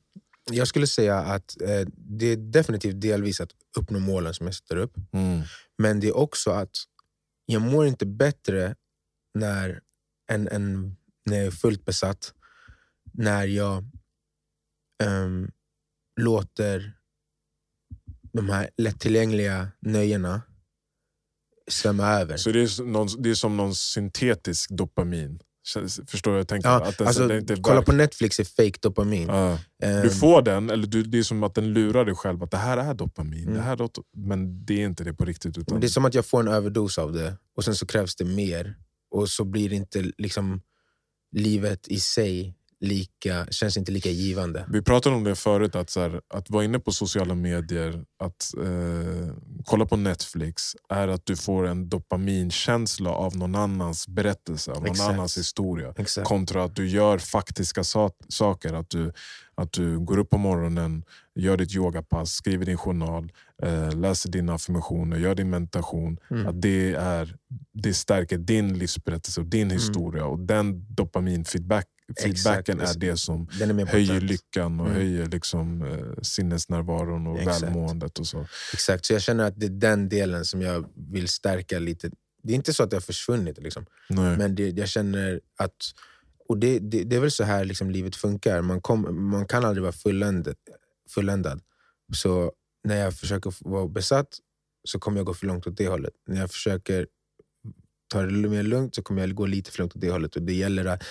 Jag 0.50 0.68
skulle 0.68 0.86
säga 0.86 1.18
att 1.18 1.60
eh, 1.60 1.88
det 1.96 2.26
är 2.26 2.36
definitivt 2.36 3.00
delvis 3.00 3.40
att 3.40 3.50
uppnå 3.76 3.98
målen 3.98 4.34
som 4.34 4.46
jag 4.46 4.54
sätter 4.54 4.76
upp. 4.76 4.96
Mm. 5.12 5.40
Men 5.78 6.00
det 6.00 6.08
är 6.08 6.16
också 6.16 6.50
att 6.50 6.76
jag 7.46 7.62
mår 7.62 7.86
inte 7.86 8.06
bättre 8.06 8.74
när, 9.34 9.80
än, 10.30 10.48
än 10.48 10.96
när 11.24 11.36
jag 11.36 11.46
är 11.46 11.50
fullt 11.50 11.84
besatt. 11.84 12.34
När 13.12 13.46
jag 13.46 13.84
ehm, 15.02 15.50
låter 16.20 16.97
de 18.32 18.48
här 18.48 18.70
lättillgängliga 18.76 19.68
nöjena 19.80 20.42
svämma 21.70 22.06
över. 22.06 22.36
Så 22.36 22.50
det 22.50 22.60
är, 22.62 22.84
någon, 22.84 23.08
det 23.18 23.30
är 23.30 23.34
som 23.34 23.56
någon 23.56 23.74
syntetisk 23.74 24.70
dopamin. 24.70 25.40
Förstår 26.06 26.30
du 26.30 26.34
vad 26.34 26.40
jag 26.40 26.48
tänker? 26.48 26.68
Ja, 26.68 26.84
att 26.84 26.98
den, 26.98 27.06
alltså, 27.06 27.28
den 27.28 27.38
inte 27.38 27.56
kolla 27.56 27.82
på 27.82 27.92
Netflix 27.92 28.40
är 28.40 28.44
fake 28.44 28.78
dopamin. 28.82 29.28
Ja. 29.28 29.58
Ehm, 29.82 30.02
Du 30.02 30.10
får 30.10 30.42
den, 30.42 30.70
eller 30.70 30.86
du, 30.86 31.02
det 31.02 31.18
är 31.18 31.22
som 31.22 31.42
att 31.42 31.54
den 31.54 31.72
lurar 31.72 32.04
dig 32.04 32.14
själv 32.14 32.42
att 32.42 32.50
det 32.50 32.56
här 32.56 32.76
är 32.76 32.94
dopamin. 32.94 33.42
Mm. 33.42 33.54
Det 33.54 33.60
här 33.60 33.82
är 33.82 33.88
men 34.16 34.64
det 34.64 34.82
är 34.82 34.86
inte 34.86 35.04
det 35.04 35.14
på 35.14 35.24
riktigt. 35.24 35.58
Utan, 35.58 35.74
Men 35.74 35.80
Det 35.80 35.86
är 35.86 35.88
som 35.88 36.04
att 36.04 36.14
jag 36.14 36.26
får 36.26 36.40
en 36.40 36.48
överdos 36.48 36.98
av 36.98 37.12
det 37.12 37.36
och 37.56 37.64
sen 37.64 37.74
så 37.74 37.86
krävs 37.86 38.16
det 38.16 38.24
mer. 38.24 38.76
Och 39.10 39.28
så 39.28 39.44
blir 39.44 39.72
inte 39.72 40.12
liksom 40.18 40.62
livet 41.36 41.88
i 41.88 42.00
sig 42.00 42.57
lika, 42.80 43.46
känns 43.50 43.76
inte 43.76 43.92
lika 43.92 44.10
givande. 44.10 44.66
Vi 44.68 44.82
pratade 44.82 45.16
om 45.16 45.24
det 45.24 45.34
förut, 45.34 45.74
att, 45.74 45.90
så 45.90 46.00
här, 46.00 46.20
att 46.34 46.50
vara 46.50 46.64
inne 46.64 46.78
på 46.78 46.92
sociala 46.92 47.34
medier, 47.34 48.04
att 48.24 48.54
eh, 48.64 49.34
kolla 49.64 49.86
på 49.86 49.96
Netflix, 49.96 50.62
är 50.88 51.08
att 51.08 51.26
du 51.26 51.36
får 51.36 51.66
en 51.66 51.88
dopaminkänsla 51.88 53.10
av 53.10 53.36
någon 53.36 53.54
annans 53.54 54.08
berättelse, 54.08 54.70
av 54.70 54.76
någon 54.76 54.90
Exakt. 54.90 55.10
annans 55.10 55.38
historia. 55.38 55.94
Exakt. 55.96 56.28
Kontra 56.28 56.64
att 56.64 56.76
du 56.76 56.88
gör 56.88 57.18
faktiska 57.18 57.84
sa- 57.84 58.10
saker. 58.28 58.74
Att 58.74 58.90
du, 58.90 59.12
att 59.58 59.72
du 59.72 59.98
går 59.98 60.18
upp 60.18 60.30
på 60.30 60.38
morgonen, 60.38 61.04
gör 61.34 61.56
ditt 61.56 61.74
yogapass, 61.74 62.32
skriver 62.32 62.64
din 62.66 62.76
journal, 62.76 63.32
eh, 63.62 63.96
läser 63.96 64.30
dina 64.30 64.54
affirmationer, 64.54 65.16
gör 65.18 65.34
din 65.34 65.50
meditation. 65.50 66.18
Mm. 66.30 66.46
Att 66.46 66.62
det, 66.62 66.94
är, 66.94 67.36
det 67.72 67.94
stärker 67.94 68.38
din 68.38 68.78
livsberättelse 68.78 69.40
och 69.40 69.46
din 69.46 69.70
historia. 69.70 70.24
Och 70.24 70.38
den 70.38 70.94
dopaminfeedback 70.94 71.86
feedbacken 72.22 72.80
Exakt. 72.80 72.96
är 72.96 73.00
det 73.00 73.16
som 73.16 73.48
är 73.60 73.86
höjer 73.86 74.20
lyckan 74.20 74.80
och 74.80 74.86
Mm. 74.86 74.98
höjer 74.98 75.26
liksom, 75.26 75.82
eh, 75.82 76.22
sinnesnärvaron 76.22 77.26
och 77.26 77.38
Exakt. 77.38 77.62
välmåendet. 77.62 78.18
och 78.18 78.26
så. 78.26 78.46
Exakt, 78.72 79.06
så 79.06 79.12
jag 79.12 79.22
känner 79.22 79.44
att 79.44 79.60
det 79.60 79.66
är 79.66 79.70
den 79.70 80.08
delen 80.08 80.44
som 80.44 80.62
jag 80.62 80.84
vill 80.94 81.28
stärka 81.28 81.78
lite. 81.78 82.10
Det 82.42 82.52
är 82.52 82.56
inte 82.56 82.72
så 82.74 82.82
att 82.82 82.90
det 82.90 82.96
har 82.96 83.00
försvunnit, 83.00 83.58
liksom. 83.62 83.86
Nej. 84.08 84.38
men 84.38 84.54
det, 84.54 84.68
jag 84.68 84.88
känner 84.88 85.40
att... 85.58 85.76
Och 86.48 86.58
det, 86.58 86.78
det, 86.78 87.04
det 87.04 87.16
är 87.16 87.20
väl 87.20 87.30
så 87.30 87.44
här 87.44 87.64
liksom 87.64 87.90
livet 87.90 88.16
funkar. 88.16 88.62
Man, 88.62 88.80
kom, 88.80 89.30
man 89.30 89.46
kan 89.46 89.64
aldrig 89.64 89.82
vara 89.82 89.92
fulländad, 89.92 90.56
fulländad. 91.14 91.60
Så 92.14 92.52
när 92.84 92.96
jag 92.96 93.14
försöker 93.14 93.54
vara 93.60 93.88
besatt 93.88 94.28
så 94.84 94.98
kommer 94.98 95.18
jag 95.18 95.26
gå 95.26 95.34
för 95.34 95.46
långt 95.46 95.66
åt 95.66 95.76
det 95.76 95.88
hållet. 95.88 96.12
När 96.26 96.40
jag 96.40 96.50
försöker 96.50 97.06
ta 98.08 98.22
det 98.22 98.48
mer 98.48 98.62
lugnt 98.62 98.94
så 98.94 99.02
kommer 99.02 99.20
jag 99.20 99.34
gå 99.34 99.46
lite 99.46 99.70
för 99.70 99.78
långt 99.78 99.96
åt 99.96 100.00
det 100.00 100.10
hållet. 100.10 100.36
Och 100.36 100.42
det 100.42 100.54
gäller 100.54 100.84
att, 100.84 101.02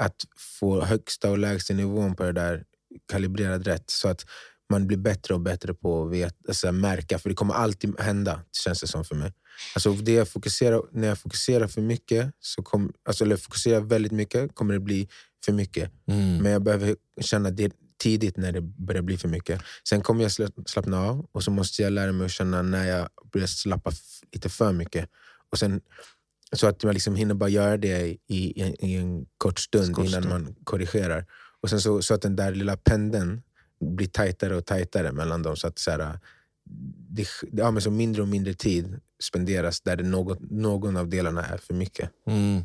att 0.00 0.16
få 0.60 0.84
högsta 0.84 1.30
och 1.30 1.38
lägsta 1.38 1.74
nivån 1.74 2.16
på 2.16 2.22
det 2.22 2.32
där 2.32 2.64
kalibrerad 3.12 3.66
rätt. 3.66 3.90
Så 3.90 4.08
att 4.08 4.24
man 4.70 4.86
blir 4.86 4.98
bättre 4.98 5.34
och 5.34 5.40
bättre 5.40 5.74
på 5.74 6.04
att 6.04 6.12
veta, 6.12 6.36
alltså, 6.48 6.72
märka. 6.72 7.18
För 7.18 7.28
det 7.28 7.34
kommer 7.34 7.54
alltid 7.54 8.00
hända, 8.00 8.40
känns 8.64 8.80
det 8.80 8.86
som 8.86 9.04
för 9.04 9.14
mig. 9.14 9.32
Alltså 9.74 9.92
det 9.92 10.12
jag 10.12 10.28
fokuserar, 10.28 10.82
när 10.92 11.08
jag 11.08 11.18
fokuserar 11.18 11.66
för 11.66 11.80
mycket, 11.80 12.30
så 12.40 12.62
kom, 12.62 12.92
alltså, 13.08 13.24
eller 13.24 13.36
fokuserar 13.36 13.80
väldigt 13.80 14.12
mycket, 14.12 14.54
kommer 14.54 14.74
det 14.74 14.80
bli 14.80 15.08
för 15.44 15.52
mycket. 15.52 15.90
Mm. 16.08 16.36
Men 16.36 16.52
jag 16.52 16.62
behöver 16.62 16.96
känna 17.20 17.50
det 17.50 17.72
tidigt 17.98 18.36
när 18.36 18.52
det 18.52 18.60
börjar 18.60 19.02
bli 19.02 19.18
för 19.18 19.28
mycket. 19.28 19.60
Sen 19.88 20.00
kommer 20.02 20.22
jag 20.22 20.28
sla- 20.30 20.64
slappna 20.66 21.00
av 21.00 21.26
och 21.32 21.44
så 21.44 21.50
måste 21.50 21.82
jag 21.82 21.92
lära 21.92 22.12
mig 22.12 22.24
att 22.24 22.30
känna 22.32 22.62
när 22.62 22.84
jag 22.88 23.08
börjar 23.32 23.46
slappa 23.46 23.92
lite 24.32 24.48
för 24.48 24.72
mycket. 24.72 25.08
Och 25.50 25.58
sen, 25.58 25.80
så 26.52 26.66
att 26.66 26.84
man 26.84 26.94
liksom 26.94 27.16
hinner 27.16 27.34
bara 27.34 27.48
göra 27.50 27.76
det 27.76 28.06
i, 28.06 28.18
i, 28.28 28.62
i 28.80 28.94
en 28.96 29.26
kort 29.38 29.58
stund 29.58 29.94
Kort 29.94 30.06
innan 30.06 30.22
stund. 30.22 30.44
man 30.44 30.54
korrigerar. 30.64 31.26
Och 31.60 31.70
sen 31.70 31.80
så, 31.80 32.02
så 32.02 32.14
att 32.14 32.22
den 32.22 32.36
där 32.36 32.54
lilla 32.54 32.76
pendeln 32.76 33.42
blir 33.80 34.06
tajtare 34.06 34.56
och 34.56 34.66
tajtare 34.66 35.12
mellan 35.12 35.42
dem. 35.42 35.56
Så 35.56 35.66
att 35.66 35.78
så 35.78 35.90
här, 35.90 36.18
det, 37.08 37.26
ja, 37.52 37.70
men 37.70 37.82
så 37.82 37.90
mindre 37.90 38.22
och 38.22 38.28
mindre 38.28 38.54
tid 38.54 39.00
spenderas 39.22 39.80
där 39.80 39.96
det 39.96 40.04
något, 40.04 40.38
någon 40.40 40.96
av 40.96 41.08
delarna 41.08 41.44
är 41.46 41.58
för 41.58 41.74
mycket. 41.74 42.10
Mm. 42.26 42.62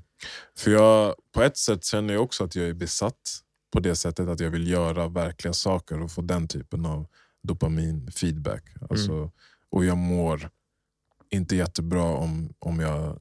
För 0.57 0.71
jag, 0.71 1.15
På 1.33 1.41
ett 1.41 1.57
sätt 1.57 1.85
känner 1.85 2.13
jag 2.13 2.23
också 2.23 2.43
att 2.43 2.55
jag 2.55 2.65
är 2.65 2.73
besatt 2.73 3.39
på 3.73 3.79
det 3.79 3.95
sättet 3.95 4.27
att 4.27 4.39
jag 4.39 4.49
vill 4.49 4.67
göra 4.67 5.07
verkliga 5.07 5.53
saker 5.53 6.01
och 6.01 6.11
få 6.11 6.21
den 6.21 6.47
typen 6.47 6.85
av 6.85 7.07
dopamin-feedback. 7.47 8.63
Alltså, 8.89 9.11
mm. 9.11 9.29
Och 9.69 9.85
jag 9.85 9.97
mår 9.97 10.49
inte 11.29 11.55
jättebra 11.55 12.03
om, 12.03 12.53
om 12.59 12.79
jag 12.79 13.19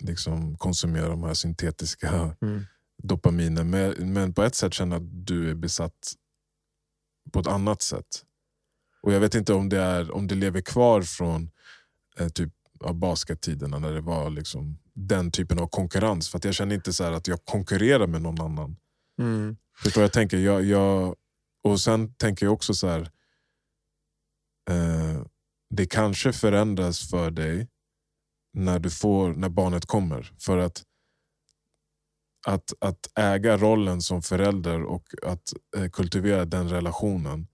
liksom 0.00 0.56
konsumerar 0.58 1.08
de 1.08 1.22
här 1.22 1.34
syntetiska 1.34 2.36
mm. 2.42 2.64
dopaminen. 3.02 3.70
Men, 3.70 4.12
men 4.12 4.34
på 4.34 4.42
ett 4.42 4.54
sätt 4.54 4.74
känner 4.74 4.96
jag 4.96 5.02
att 5.02 5.26
du 5.26 5.50
är 5.50 5.54
besatt 5.54 6.12
på 7.32 7.40
ett 7.40 7.46
annat 7.46 7.82
sätt. 7.82 8.24
Och 9.04 9.12
Jag 9.12 9.20
vet 9.20 9.34
inte 9.34 9.54
om 9.54 9.68
det, 9.68 9.80
är, 9.80 10.10
om 10.10 10.26
det 10.26 10.34
lever 10.34 10.60
kvar 10.60 11.02
från 11.02 11.50
eh, 12.18 12.28
typ 12.28 12.52
av 12.80 12.94
baskettiderna 12.94 13.78
när 13.78 13.92
det 13.92 14.00
var 14.00 14.30
liksom 14.30 14.78
den 14.92 15.30
typen 15.30 15.58
av 15.58 15.66
konkurrens. 15.66 16.28
För 16.28 16.40
jag 16.42 16.54
känner 16.54 16.74
inte 16.74 16.92
så 16.92 17.04
att 17.04 17.28
jag 17.28 17.44
konkurrerar 17.44 18.06
med 18.06 18.22
någon 18.22 18.40
annan. 18.40 18.76
Mm. 19.18 19.56
Förstår 19.82 20.02
jag 20.02 20.12
tänker? 20.12 20.38
Jag, 20.38 20.64
jag, 20.64 21.14
och 21.64 21.80
sen 21.80 22.14
tänker 22.14 22.46
jag 22.46 22.52
också 22.52 22.74
så 22.74 22.88
här, 22.88 23.00
eh, 24.70 25.22
det 25.70 25.86
kanske 25.86 26.32
förändras 26.32 27.10
för 27.10 27.30
dig 27.30 27.68
när, 28.52 28.78
du 28.78 28.90
får, 28.90 29.34
när 29.34 29.48
barnet 29.48 29.86
kommer. 29.86 30.32
För 30.38 30.58
att, 30.58 30.82
att, 32.46 32.72
att 32.78 33.18
äga 33.18 33.56
rollen 33.56 34.02
som 34.02 34.22
förälder 34.22 34.82
och 34.82 35.06
att 35.22 35.52
eh, 35.76 35.90
kultivera 35.90 36.44
den 36.44 36.68
relationen 36.68 37.46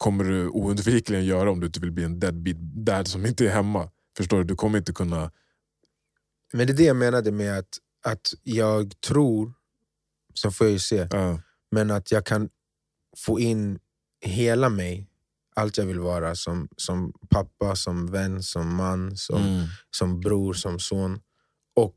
kommer 0.00 0.24
du 0.24 0.48
oundvikligen 0.48 1.24
göra 1.24 1.50
om 1.50 1.60
du 1.60 1.66
inte 1.66 1.80
vill 1.80 1.92
bli 1.92 2.04
en 2.04 2.20
deadbeat 2.20 2.56
dad 2.56 3.08
som 3.08 3.26
inte 3.26 3.46
är 3.46 3.50
hemma. 3.50 3.90
Förstår 4.16 4.38
du? 4.38 4.44
Du 4.44 4.56
kommer 4.56 4.78
inte 4.78 4.92
kunna... 4.92 5.30
Men 6.52 6.66
det 6.66 6.72
är 6.72 6.76
det 6.76 6.84
jag 6.84 6.96
menade 6.96 7.32
med 7.32 7.58
att, 7.58 7.78
att 8.04 8.34
jag 8.42 9.00
tror, 9.00 9.52
så 10.34 10.50
får 10.50 10.66
jag 10.66 10.72
ju 10.72 10.78
se, 10.78 11.02
uh. 11.02 11.38
men 11.70 11.90
att 11.90 12.12
jag 12.12 12.26
kan 12.26 12.48
få 13.16 13.40
in 13.40 13.78
hela 14.20 14.68
mig, 14.68 15.08
allt 15.54 15.78
jag 15.78 15.86
vill 15.86 16.00
vara 16.00 16.34
som, 16.34 16.68
som 16.76 17.12
pappa, 17.30 17.76
som 17.76 18.10
vän, 18.10 18.42
som 18.42 18.74
man, 18.74 19.16
som, 19.16 19.42
mm. 19.42 19.66
som 19.90 20.20
bror, 20.20 20.52
som 20.52 20.78
son 20.78 21.20
och 21.76 21.96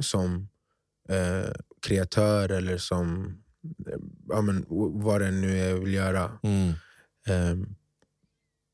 som 0.00 0.48
eh, 1.08 1.52
kreatör 1.86 2.48
eller 2.48 2.78
som 2.78 3.36
ja, 4.28 4.40
men, 4.40 4.64
vad 5.02 5.20
det 5.20 5.30
nu 5.30 5.58
är 5.58 5.68
jag 5.68 5.78
vill 5.78 5.94
göra. 5.94 6.38
Mm 6.42 6.72
eh, 7.28 7.56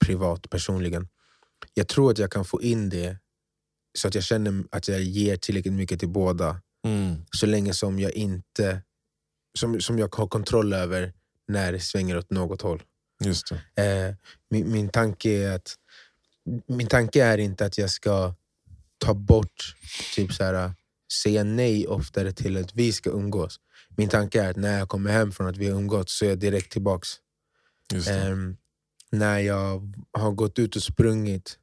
privat, 0.05 0.51
personligen. 0.51 1.09
Jag 1.75 1.89
tror 1.89 2.11
att 2.11 2.19
jag 2.19 2.31
kan 2.31 2.45
få 2.45 2.63
in 2.63 2.89
det 2.89 3.17
så 3.99 4.09
att 4.09 4.15
jag 4.15 4.25
känner 4.25 4.65
att 4.71 4.89
jag 4.89 5.03
ger 5.03 5.37
tillräckligt 5.37 5.75
mycket 5.75 6.01
till 6.01 6.09
båda. 6.09 6.61
Mm. 6.85 7.17
Så 7.31 7.47
länge 7.47 7.75
som 7.75 7.99
jag 7.99 8.13
inte 8.13 8.83
som, 9.59 9.81
som 9.81 9.99
jag 9.99 10.15
har 10.15 10.27
kontroll 10.27 10.73
över 10.73 11.13
när 11.49 11.73
det 11.73 11.81
svänger 11.81 12.19
åt 12.19 12.31
något 12.31 12.63
håll. 12.63 12.83
Just 13.25 13.53
eh, 13.53 14.15
min, 14.51 14.73
min, 14.73 14.89
tanke 14.89 15.31
är 15.31 15.55
att 15.55 15.75
min 16.67 16.87
tanke 16.87 17.25
är 17.25 17.39
inte 17.39 17.67
att 17.67 17.79
jag 17.79 17.91
ska 17.91 18.35
ta 18.99 19.15
bort, 19.15 19.77
typ 20.15 20.33
så 20.33 20.45
här, 20.45 20.73
säga 21.23 21.45
nej 21.45 21.87
oftare 21.87 22.33
till 22.33 22.57
att 22.57 22.75
vi 22.75 22.93
ska 22.93 23.11
umgås. 23.11 23.61
Min 23.97 24.09
tanke 24.09 24.43
är 24.43 24.51
att 24.51 24.57
när 24.57 24.79
jag 24.79 24.89
kommer 24.89 25.11
hem 25.11 25.33
från 25.33 25.47
att 25.47 25.57
vi 25.57 25.69
har 25.69 25.79
umgåtts 25.79 26.19
så 26.19 26.25
är 26.25 26.29
jag 26.29 26.39
direkt 26.39 26.73
tillbaks 26.73 27.09
Um, 27.93 28.57
när 29.11 29.39
jag 29.39 29.95
har 30.13 30.31
gått 30.31 30.59
ut 30.59 30.77
och 30.77 30.83
sprungit 30.83 31.59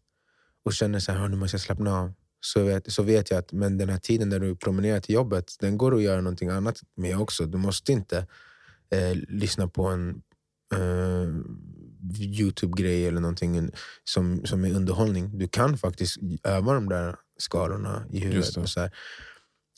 och 0.66 0.74
känner 0.74 1.10
att 1.10 1.32
nu 1.32 1.38
måste 1.38 1.56
jag 1.56 1.62
slappna 1.62 2.00
av, 2.00 2.14
så 2.40 2.64
vet, 2.64 2.94
så 2.94 3.04
vet 3.04 3.32
jag 3.32 3.40
att 3.40 3.52
men 3.52 3.78
den 3.78 3.90
här 3.90 3.98
tiden 3.98 4.30
när 4.30 4.40
du 4.40 4.56
promenerar 4.56 5.00
till 5.00 5.16
jobbet, 5.16 5.56
den 5.60 5.78
går 5.78 5.96
att 5.96 6.02
göra 6.02 6.22
någonting 6.22 6.50
annat 6.50 6.82
med 6.96 7.20
också. 7.20 7.46
Du 7.46 7.58
måste 7.58 7.92
inte 7.92 8.28
eh, 8.90 9.16
lyssna 9.28 9.68
på 9.68 9.88
en 9.88 10.22
eh, 10.74 11.30
Youtube-grej 12.20 13.08
eller 13.08 13.22
någonting 13.22 13.70
som, 14.04 14.46
som 14.46 14.66
är 14.66 14.74
underhållning. 14.74 15.38
Du 15.38 15.48
kan 15.48 15.78
faktiskt 15.78 16.18
öva 16.44 16.74
de 16.74 16.90
där 16.90 17.16
skalorna 17.38 18.06
i 18.12 18.20
huvudet. 18.20 18.58
Och 18.58 18.70
så 18.70 18.80
här. 18.80 18.92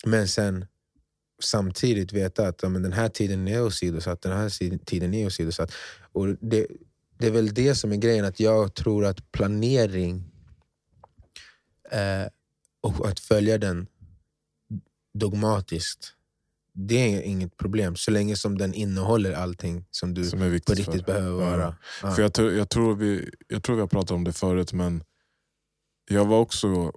Men 0.05 0.27
sen 0.27 0.65
samtidigt 1.39 2.13
veta 2.13 2.47
att 2.47 2.63
ja, 2.63 2.69
men 2.69 2.81
den 2.81 2.93
här 2.93 3.09
tiden 3.09 3.47
är 3.47 3.65
åsidosatt, 3.65 4.21
den 4.21 4.37
här 4.37 4.77
tiden 4.85 5.13
är 5.13 5.25
åsidosatt. 5.25 5.71
Och 6.11 6.27
det, 6.27 6.67
det 7.17 7.27
är 7.27 7.31
väl 7.31 7.53
det 7.53 7.75
som 7.75 7.91
är 7.91 7.95
grejen, 7.95 8.25
att 8.25 8.39
jag 8.39 8.73
tror 8.73 9.05
att 9.05 9.31
planering 9.31 10.23
eh, 11.91 12.27
och 12.81 13.07
att 13.07 13.19
följa 13.19 13.57
den 13.57 13.87
dogmatiskt, 15.13 16.13
det 16.73 17.15
är 17.15 17.21
inget 17.21 17.57
problem 17.57 17.95
så 17.95 18.11
länge 18.11 18.35
som 18.35 18.57
den 18.57 18.73
innehåller 18.73 19.33
allting 19.33 19.85
som 19.91 20.13
du 20.13 20.23
som 20.23 20.39
på 20.39 20.73
riktigt 20.73 21.05
behöver 21.05 21.31
vara. 21.31 21.75
Ja. 22.01 22.11
För 22.11 22.21
jag, 22.21 22.57
jag, 22.57 22.69
tror 22.69 22.95
vi, 22.95 23.29
jag 23.47 23.63
tror 23.63 23.75
vi 23.75 23.81
har 23.81 23.87
pratat 23.87 24.11
om 24.11 24.23
det 24.23 24.33
förut, 24.33 24.73
men 24.73 25.03
jag 26.09 26.25
var 26.25 26.39
också, 26.39 26.91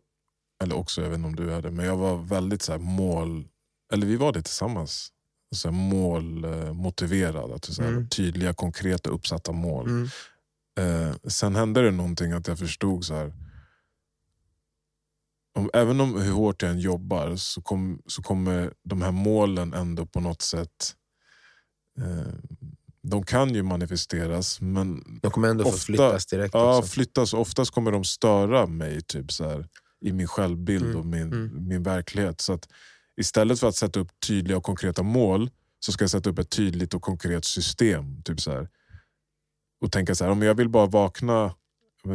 eller 0.62 0.76
också, 0.76 1.02
jag 1.02 1.08
vet 1.08 1.16
inte 1.16 1.26
om 1.26 1.37
du 1.37 1.52
är 1.52 1.62
det, 1.62 1.70
men 1.70 1.87
jag 1.87 1.96
var 1.96 2.16
väldigt 2.16 2.62
så 2.62 2.78
mål 2.78 3.49
eller 3.92 4.06
vi 4.06 4.16
var 4.16 4.32
det 4.32 4.42
tillsammans. 4.42 5.08
Så 5.54 5.68
här, 5.68 5.76
målmotiverad, 5.76 7.52
att 7.52 7.64
så 7.64 7.82
här, 7.82 7.88
mm. 7.88 8.08
tydliga, 8.08 8.54
konkreta, 8.54 9.11
uppsatta 9.11 9.52
mål. 9.52 9.87
Mm. 9.88 10.08
Eh, 10.80 11.16
sen 11.28 11.56
hände 11.56 11.82
det 11.82 11.90
någonting 11.90 12.32
att 12.32 12.49
jag 12.49 12.58
förstod 12.58 13.04
så 13.04 13.14
här, 13.14 13.32
om, 15.54 15.70
även 15.72 16.00
om 16.00 16.20
hur 16.20 16.32
hårt 16.32 16.62
jag 16.62 16.70
än 16.70 16.78
jobbar 16.78 17.37
så, 17.37 17.62
kom, 17.62 18.02
så 18.06 18.22
kommer 18.22 18.72
de 18.84 19.02
här 19.02 19.11
målen 19.11 19.75
ändå 19.75 20.06
på 20.06 20.20
något 20.20 20.42
sätt 20.42 20.94
eh, 22.00 22.34
de 23.02 23.25
kan 23.25 23.54
ju 23.54 23.62
manifesteras 23.62 24.61
men 24.61 25.04
de 25.22 25.30
kommer 25.30 25.49
ändå 25.49 25.64
ofta, 25.64 25.78
flyttas 25.78 26.26
direkt. 26.26 26.54
Ja, 26.54 26.78
också. 26.78 26.90
flyttas. 26.90 27.34
Oftast 27.34 27.70
kommer 27.70 27.92
de 27.92 28.04
störa 28.04 28.66
mig 28.66 29.02
typ 29.02 29.32
så 29.32 29.49
här, 29.49 29.66
i 30.00 30.12
min 30.12 30.26
självbild 30.26 30.84
mm. 30.84 30.96
och 30.96 31.06
min, 31.06 31.32
mm. 31.32 31.68
min 31.68 31.82
verklighet. 31.82 32.40
Så 32.40 32.52
att 32.52 32.68
istället 33.16 33.61
för 33.61 33.69
att 33.69 33.76
sätta 33.76 34.00
upp 34.00 34.21
tydliga 34.26 34.57
och 34.57 34.64
konkreta 34.64 35.02
mål 35.02 35.50
så 35.81 35.92
ska 35.92 36.02
jag 36.02 36.11
sätta 36.11 36.31
upp 36.31 36.38
ett 36.38 36.50
tydligt 36.50 36.95
och 36.95 37.02
konkret 37.02 37.45
system. 37.45 38.23
Typ 38.23 38.40
så 38.40 38.50
här. 38.50 38.69
Och 39.81 39.92
tänka 39.92 40.14
så 40.14 40.25
här, 40.25 40.31
om 40.31 40.42
jag 40.42 40.54
vill 40.54 40.69
bara 40.69 40.87
vakna, 40.87 41.54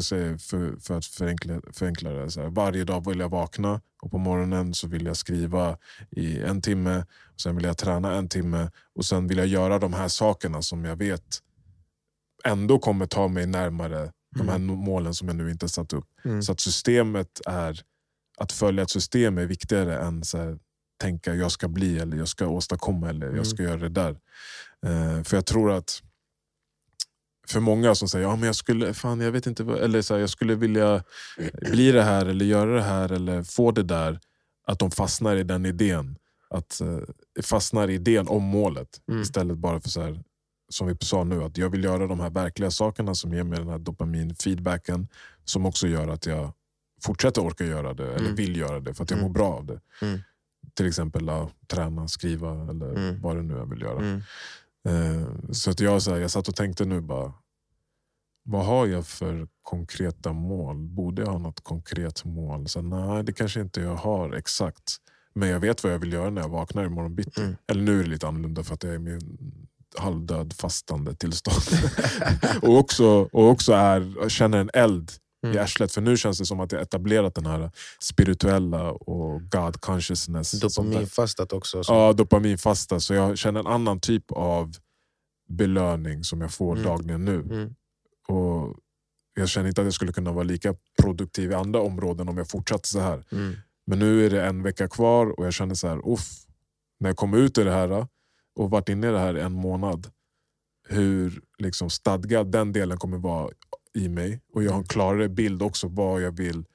säger, 0.02 0.38
för, 0.38 0.78
för 0.80 0.98
att 0.98 1.06
förenkla, 1.06 1.62
förenkla 1.74 2.10
det, 2.10 2.32
så 2.32 2.42
här, 2.42 2.50
varje 2.50 2.84
dag 2.84 3.10
vill 3.10 3.20
jag 3.20 3.30
vakna 3.30 3.82
och 4.02 4.12
på 4.12 4.18
morgonen 4.18 4.74
så 4.74 4.88
vill 4.88 5.06
jag 5.06 5.18
skriva 5.18 5.78
i 6.12 6.40
en 6.40 6.62
timme, 6.62 7.06
och 7.34 7.42
sen 7.42 7.56
vill 7.56 7.66
jag 7.66 7.78
träna 7.78 8.14
en 8.14 8.30
timme 8.30 8.72
och 8.96 9.06
sen 9.06 9.28
vill 9.28 9.38
jag 9.38 9.48
göra 9.48 9.80
de 9.80 9.94
här 9.94 10.08
sakerna 10.08 10.62
som 10.62 10.86
jag 10.86 10.96
vet 10.96 11.42
ändå 12.44 12.80
kommer 12.80 13.06
ta 13.06 13.28
mig 13.28 13.46
närmare 13.46 14.12
de 14.38 14.50
här 14.50 14.56
mm. 14.56 14.76
målen 14.76 15.14
som 15.14 15.28
jag 15.28 15.38
nu 15.38 15.52
inte 15.52 15.70
satt 15.70 15.94
upp. 15.94 16.06
Mm. 16.26 16.42
Så 16.42 16.52
att 16.52 16.60
systemet 16.60 17.42
är, 17.46 17.82
att 18.38 18.52
följa 18.52 18.84
ett 18.84 18.90
system 18.90 19.38
är 19.38 19.46
viktigare 19.46 19.98
än 19.98 20.24
så 20.24 20.38
här, 20.38 20.60
tänka 20.98 21.36
jag 21.36 21.52
ska 21.52 21.68
bli 21.68 22.00
eller 22.00 22.18
jag 22.18 22.28
ska 22.28 22.48
åstadkomma 22.48 23.10
eller 23.10 23.36
jag 23.36 23.48
ska 23.48 23.64
mm. 23.64 23.72
göra 23.72 23.90
det 23.90 23.90
där. 23.90 24.12
Uh, 24.86 25.24
för 25.24 25.38
jag 25.38 25.46
tror 25.46 25.72
att 25.72 26.02
för 27.48 27.60
många 27.60 27.96
som 27.96 28.10
säger 28.10 28.26
ja, 28.26 28.36
men 28.36 28.46
jag 28.46 28.56
skulle 28.56 28.94
fan, 28.94 29.22
jag 29.22 29.32
vet 29.32 29.48
inte 29.48 29.64
eller 29.64 30.02
så 30.02 30.14
här, 30.14 30.22
jag 30.22 30.30
skulle 30.30 30.56
vilja 30.56 31.04
bli 31.72 31.92
det 31.92 32.04
här 32.04 32.26
eller 32.26 32.46
göra 32.46 32.76
det 32.76 32.82
här 32.82 33.12
eller 33.12 33.44
få 33.44 33.72
det 33.72 33.84
där. 33.84 34.20
Att 34.68 34.80
de 34.80 34.92
fastnar 34.92 35.36
i 35.36 35.44
den 35.44 35.66
idén. 35.66 36.18
Att 36.50 36.82
uh, 36.84 37.00
fastnar 37.44 37.88
i 37.88 37.94
idén 37.94 38.28
om 38.28 38.44
målet 38.44 39.02
mm. 39.10 39.22
istället 39.22 39.58
bara 39.58 39.82
för 39.82 39.90
så 39.90 40.02
här, 40.02 40.24
som 40.70 40.88
vi 40.88 40.98
sa 41.02 41.24
nu, 41.24 41.44
att 41.44 41.58
jag 41.58 41.70
vill 41.70 41.84
göra 41.84 42.08
de 42.08 42.20
här 42.20 42.30
verkliga 42.30 42.72
sakerna 42.72 43.16
som 43.16 43.34
ger 43.34 43.44
mig 43.44 43.60
den 43.60 43.70
här 43.70 43.80
dopaminfeedbacken 43.80 45.08
som 45.46 45.66
också 45.66 45.88
gör 45.88 46.08
att 46.08 46.26
jag 46.26 46.54
fortsätter 47.04 47.42
orka 47.42 47.66
göra 47.66 47.94
det, 47.94 48.08
eller 48.08 48.20
mm. 48.20 48.36
vill 48.36 48.58
göra 48.58 48.80
det 48.80 48.94
för 48.94 49.04
att 49.04 49.10
jag 49.10 49.20
mm. 49.20 49.28
mår 49.28 49.34
bra 49.34 49.54
av 49.54 49.66
det. 49.66 49.80
Mm 50.02 50.20
till 50.78 50.88
exempel 50.88 51.28
ja, 51.28 51.50
träna, 51.68 52.08
skriva 52.08 52.52
eller 52.70 52.90
mm. 52.90 53.22
vad 53.22 53.36
det 53.36 53.42
nu 53.42 53.54
jag 53.54 53.70
vill 53.70 53.82
göra. 53.82 54.00
Mm. 54.00 54.22
Eh, 54.88 55.52
så 55.52 55.72
att 55.72 55.80
jag, 55.80 56.02
så 56.02 56.12
här, 56.12 56.18
jag 56.20 56.32
satt 56.32 56.48
och 56.48 56.56
tänkte 56.56 56.86
nu 56.86 57.02
bara, 57.02 57.34
vad 58.44 58.66
har 58.66 58.86
jag 58.86 59.08
för 59.08 59.48
konkreta 59.62 60.34
mål? 60.34 60.78
Borde 60.78 61.22
jag 61.22 61.32
ha 61.32 61.40
något 61.40 61.64
konkret 61.64 62.26
mål? 62.26 62.68
Så, 62.68 62.82
nej, 62.82 63.24
det 63.24 63.34
kanske 63.34 63.62
inte 63.62 63.82
jag 63.82 63.96
har 63.96 64.34
exakt. 64.34 64.98
Men 65.34 65.50
jag 65.50 65.60
vet 65.60 65.84
vad 65.84 65.94
jag 65.94 66.00
vill 66.00 66.14
göra 66.14 66.30
när 66.30 66.42
jag 66.42 66.50
vaknar 66.50 66.86
imorgon 66.86 67.16
bitti. 67.16 67.42
Mm. 67.42 67.56
Eller 67.68 67.82
nu 67.82 68.00
är 68.00 68.04
det 68.04 68.10
lite 68.10 68.28
annorlunda 68.28 68.64
för 68.64 68.74
att 68.74 68.84
jag 68.84 68.92
är 68.92 68.96
i 68.96 69.00
min 69.00 69.42
halvdöd 69.98 70.54
fastande 70.54 71.16
tillstånd. 71.16 71.82
och, 72.62 72.78
också, 72.78 73.06
och 73.32 73.50
också 73.50 73.74
är, 73.74 74.30
känner 74.30 74.58
en 74.58 74.70
eld 74.74 75.12
mm. 75.48 75.58
i 75.58 75.60
arslet. 75.60 75.92
För 75.92 76.02
nu 76.02 76.18
känns 76.18 76.38
det 76.40 76.46
som 76.46 76.60
att 76.60 76.72
jag 76.72 76.82
etablerat 76.82 77.36
den 77.36 77.46
här 77.46 77.72
spirituella 78.02 78.92
och 78.92 79.42
God 79.50 79.82
consciousness. 79.82 80.52
Dopaminfastat 80.52 81.54
också. 81.54 81.84
Så. 81.84 81.94
Ja, 81.94 82.14
dopaminfasta. 82.14 83.00
Så 83.00 83.14
jag 83.14 83.38
känner 83.38 83.60
en 83.60 83.68
annan 83.68 84.00
typ 84.00 84.32
av 84.32 84.72
belöning 85.50 86.24
som 86.24 86.42
jag 86.42 86.52
får 86.54 86.72
Mm. 86.76 86.86
dagligen 86.88 87.26
nu. 87.26 87.36
Mm. 87.42 87.76
Och 88.28 88.76
Jag 89.40 89.50
känner 89.50 89.68
inte 89.70 89.82
att 89.82 89.86
jag 89.86 89.94
skulle 89.94 90.14
kunna 90.14 90.32
vara 90.32 90.44
lika 90.44 90.76
produktiv 91.02 91.52
i 91.52 91.54
andra 91.54 91.80
områden 91.82 92.30
om 92.30 92.38
jag 92.38 92.50
fortsatte 92.50 92.88
så 92.90 93.00
här. 93.00 93.24
Mm. 93.32 93.56
Men 93.88 94.00
nu 94.00 94.26
är 94.26 94.30
det 94.30 94.46
en 94.46 94.64
vecka 94.64 94.88
kvar 94.88 95.40
och 95.40 95.46
jag 95.46 95.54
känner 95.54 95.76
så 95.76 95.88
här, 95.88 96.14
uff, 96.14 96.28
när 97.00 97.10
jag 97.10 97.18
kommer 97.18 97.38
ut 97.38 97.58
i 97.58 97.64
det 97.64 97.72
här 97.72 98.08
och 98.56 98.70
varit 98.70 98.90
inne 98.90 99.08
i 99.08 99.12
det 99.12 99.20
här 99.20 99.34
en 99.34 99.54
månad, 99.54 100.12
hur 100.90 101.42
liksom 101.58 101.90
stadgad 101.90 102.52
den 102.52 102.74
delen 102.74 102.98
kommer 102.98 103.18
vara 103.18 103.50
i 103.98 104.10
mig. 104.10 104.42
Och 104.54 104.64
jag 104.64 104.72
har 104.72 104.78
en 104.80 104.88
klarare 104.88 105.30
bild 105.30 105.62
också 105.62 105.88
vad 105.88 106.22
jag 106.22 106.32
vill 106.38 106.66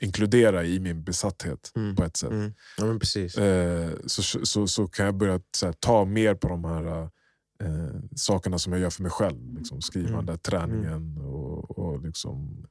inkludera 0.00 0.64
i 0.64 0.80
min 0.80 1.04
besatthet 1.04 1.72
Mm. 1.76 1.96
på 1.96 2.04
ett 2.04 2.16
sätt. 2.16 2.30
Mm. 2.30 2.52
Ja, 2.78 2.98
precis. 3.00 3.36
Eh, 3.38 3.90
så, 4.06 4.22
så, 4.46 4.66
så 4.66 4.88
kan 4.88 5.06
jag 5.06 5.14
börja 5.14 5.40
här, 5.62 5.72
ta 5.72 6.04
mer 6.04 6.34
på 6.34 6.48
de 6.48 6.64
här 6.64 7.02
eh, 7.62 8.00
sakerna 8.16 8.58
som 8.58 8.72
jag 8.72 8.82
gör 8.82 8.90
för 8.90 9.02
mig 9.02 9.10
själv. 9.10 9.54
Liksom, 9.58 9.80
skrivande, 9.82 10.38
träningen 10.38 11.18
och, 11.18 11.78
och 11.78 12.02
liksom, 12.02 12.66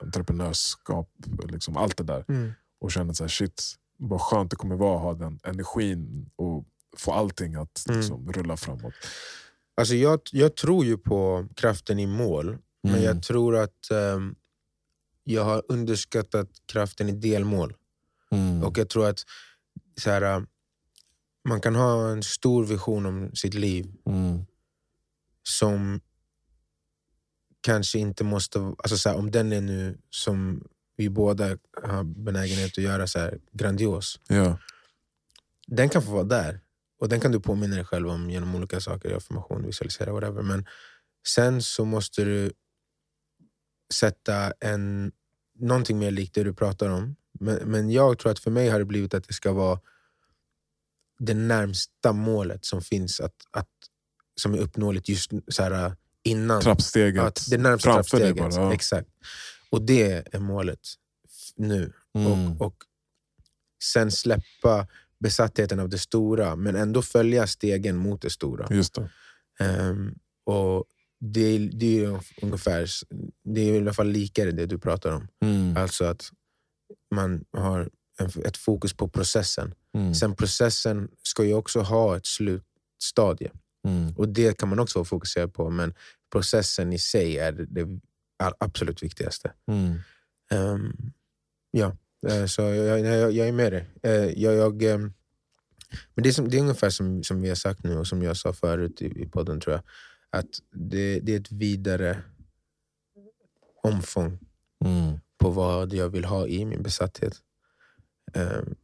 entreprenörskap. 0.00 1.10
Liksom, 1.48 1.76
allt 1.76 1.96
det 1.96 2.04
där. 2.04 2.24
Mm. 2.28 2.52
Och 2.80 2.92
känner 2.92 3.12
så 3.14 3.24
här, 3.24 3.28
shit, 3.28 3.62
vad 3.98 4.20
skönt 4.20 4.50
det 4.50 4.56
kommer 4.56 4.76
vara 4.76 4.96
att 4.96 5.02
ha 5.02 5.14
den 5.14 5.40
energin 5.44 6.30
och 6.36 6.64
få 6.96 7.12
allting 7.12 7.54
att 7.54 7.84
Mm. 7.88 8.00
liksom, 8.00 8.32
rulla 8.32 8.56
framåt. 8.56 8.94
Alltså 9.76 9.94
jag, 9.94 10.20
jag 10.32 10.56
tror 10.56 10.84
ju 10.84 10.98
på 10.98 11.48
kraften 11.56 11.98
i 11.98 12.06
mål, 12.06 12.58
men 12.82 12.92
Mm. 12.92 13.04
jag 13.04 13.22
tror 13.22 13.56
att 13.56 13.90
ehm, 13.90 14.34
jag 15.24 15.44
har 15.44 15.62
underskattat 15.68 16.48
kraften 16.66 17.08
i 17.08 17.12
delmål. 17.12 17.74
Mm. 18.30 18.62
Och 18.64 18.78
jag 18.78 18.88
tror 18.88 19.08
att 19.08 19.18
så 20.00 20.10
här, 20.10 20.22
äh, 20.22 20.42
man 21.48 21.60
kan 21.60 21.74
ha 21.74 22.08
en 22.10 22.22
stor 22.22 22.64
vision 22.64 23.06
om 23.06 23.30
sitt 23.34 23.54
liv 23.54 23.92
Mm. 24.06 24.44
som 25.42 26.00
kanske 27.60 27.98
inte 27.98 28.24
måste... 28.24 28.58
Alltså 28.58 28.96
så 28.98 29.08
här, 29.08 29.16
om 29.16 29.30
den 29.30 29.52
är 29.52 29.60
nu 29.60 29.98
som 30.10 30.64
vi 30.96 31.08
båda 31.10 31.58
har 31.82 32.04
benägenhet 32.04 32.78
att 32.78 32.84
göra 32.84 33.06
så 33.06 33.18
här, 33.18 33.38
grandios. 33.52 34.20
Ja. 34.28 34.58
Den 35.66 35.88
kan 35.88 36.02
få 36.02 36.10
vara 36.12 36.24
där. 36.24 36.60
Och 36.98 37.08
den 37.08 37.20
kan 37.20 37.32
du 37.32 37.40
påminna 37.40 37.76
dig 37.76 37.84
själv 37.84 38.08
om 38.08 38.30
genom 38.30 38.54
olika 38.54 38.80
saker, 38.80 39.16
affirmation, 39.16 39.66
visualisera, 39.66 40.12
whatever. 40.12 40.42
Men 40.42 40.66
sen 41.28 41.62
så 41.62 41.84
måste 41.84 42.24
du 42.24 42.52
sätta 43.92 44.52
en, 44.60 45.12
någonting 45.58 45.98
mer 45.98 46.10
likt 46.10 46.34
det 46.34 46.44
du 46.44 46.54
pratar 46.54 46.88
om. 46.88 47.16
Men, 47.40 47.56
men 47.56 47.90
jag 47.90 48.18
tror 48.18 48.32
att 48.32 48.38
för 48.38 48.50
mig 48.50 48.68
har 48.68 48.78
det 48.78 48.84
blivit 48.84 49.14
att 49.14 49.28
det 49.28 49.34
ska 49.34 49.52
vara 49.52 49.80
det 51.18 51.34
närmsta 51.34 52.12
målet 52.12 52.64
som 52.64 52.82
finns, 52.82 53.20
att, 53.20 53.34
att, 53.50 53.68
som 54.40 54.54
är 54.54 54.58
uppnåeligt 54.58 55.08
just 55.08 55.30
så 55.48 55.62
här, 55.62 55.96
innan. 56.22 56.62
Trappsteget 56.62 57.24
Att 57.24 57.50
det 57.50 57.58
närmsta 57.58 57.92
framför 57.92 58.18
trappsteget. 58.18 58.54
bara. 58.54 58.64
Ja. 58.64 58.74
Exakt. 58.74 59.08
Och 59.70 59.82
det 59.82 60.34
är 60.34 60.38
målet 60.38 60.80
nu. 61.56 61.92
Mm. 62.14 62.52
Och, 62.52 62.66
och 62.66 62.76
sen 63.84 64.10
släppa 64.10 64.86
besattheten 65.18 65.80
av 65.80 65.88
det 65.88 65.98
stora, 65.98 66.56
men 66.56 66.76
ändå 66.76 67.02
följa 67.02 67.46
stegen 67.46 67.96
mot 67.96 68.22
det 68.22 68.30
stora. 68.30 68.66
Just 68.70 68.94
det. 68.94 69.10
Ehm, 69.60 70.14
och 70.44 70.84
det, 71.24 71.40
är- 71.40 71.70
det 71.72 72.04
är 72.04 72.20
ungefär, 72.42 72.86
det 73.44 73.60
är 73.60 73.74
i 73.74 73.78
alla 73.78 73.92
fall 73.92 74.08
likare 74.08 74.50
det 74.52 74.66
du 74.66 74.78
pratar 74.78 75.12
om. 75.12 75.28
Mm. 75.44 75.76
Alltså 75.76 76.04
att 76.04 76.30
man 77.14 77.44
har 77.52 77.90
en, 78.18 78.30
ett 78.44 78.56
fokus 78.56 78.92
på 78.92 79.08
processen. 79.08 79.74
Mm. 79.94 80.14
Sen 80.14 80.34
processen 80.36 81.08
ska 81.22 81.44
ju 81.44 81.54
också 81.54 81.80
ha 81.80 82.16
ett 82.16 82.26
slutstadie. 82.26 83.50
Mm. 83.88 84.14
Och 84.16 84.28
det 84.28 84.58
kan 84.58 84.68
man 84.68 84.78
också 84.78 84.98
vara 84.98 85.04
fokuserad 85.04 85.54
på, 85.54 85.70
men 85.70 85.94
processen 86.32 86.92
i 86.92 86.98
sig 86.98 87.38
är 87.38 87.52
det 87.52 88.00
absolut 88.58 89.02
viktigaste. 89.02 89.52
Ehm, 90.50 90.92
ja, 91.70 91.96
eh, 92.28 92.46
så 92.46 92.62
jag, 92.62 93.00
jag, 93.00 93.32
jag 93.32 93.48
är 93.48 93.52
med 93.52 93.72
dig. 93.72 93.88
Eh, 94.02 94.12
jag, 94.42 94.54
jag, 94.54 94.82
ehm, 94.82 95.12
men 96.14 96.22
det 96.22 96.28
är, 96.28 96.32
som, 96.32 96.48
det 96.48 96.56
är 96.56 96.60
ungefär 96.60 96.90
som, 96.90 97.22
som 97.24 97.40
vi 97.42 97.48
har 97.48 97.56
sagt 97.56 97.84
nu 97.84 97.96
och 97.98 98.06
som 98.06 98.22
jag 98.22 98.36
sa 98.36 98.52
förut 98.52 99.02
i, 99.02 99.22
i 99.22 99.26
podden 99.26 99.60
tror 99.60 99.74
jag. 99.74 99.82
Att 100.36 100.48
det, 100.72 101.20
det 101.20 101.34
är 101.34 101.40
ett 101.40 101.52
vidare 101.52 102.22
omfång 103.82 104.38
Mm. 104.84 105.18
på 105.38 105.50
vad 105.50 105.92
jag 105.92 106.08
vill 106.08 106.24
ha 106.24 106.46
i 106.46 106.64
min 106.64 106.82
besatthet. 106.82 107.34
Ehm, 108.34 108.74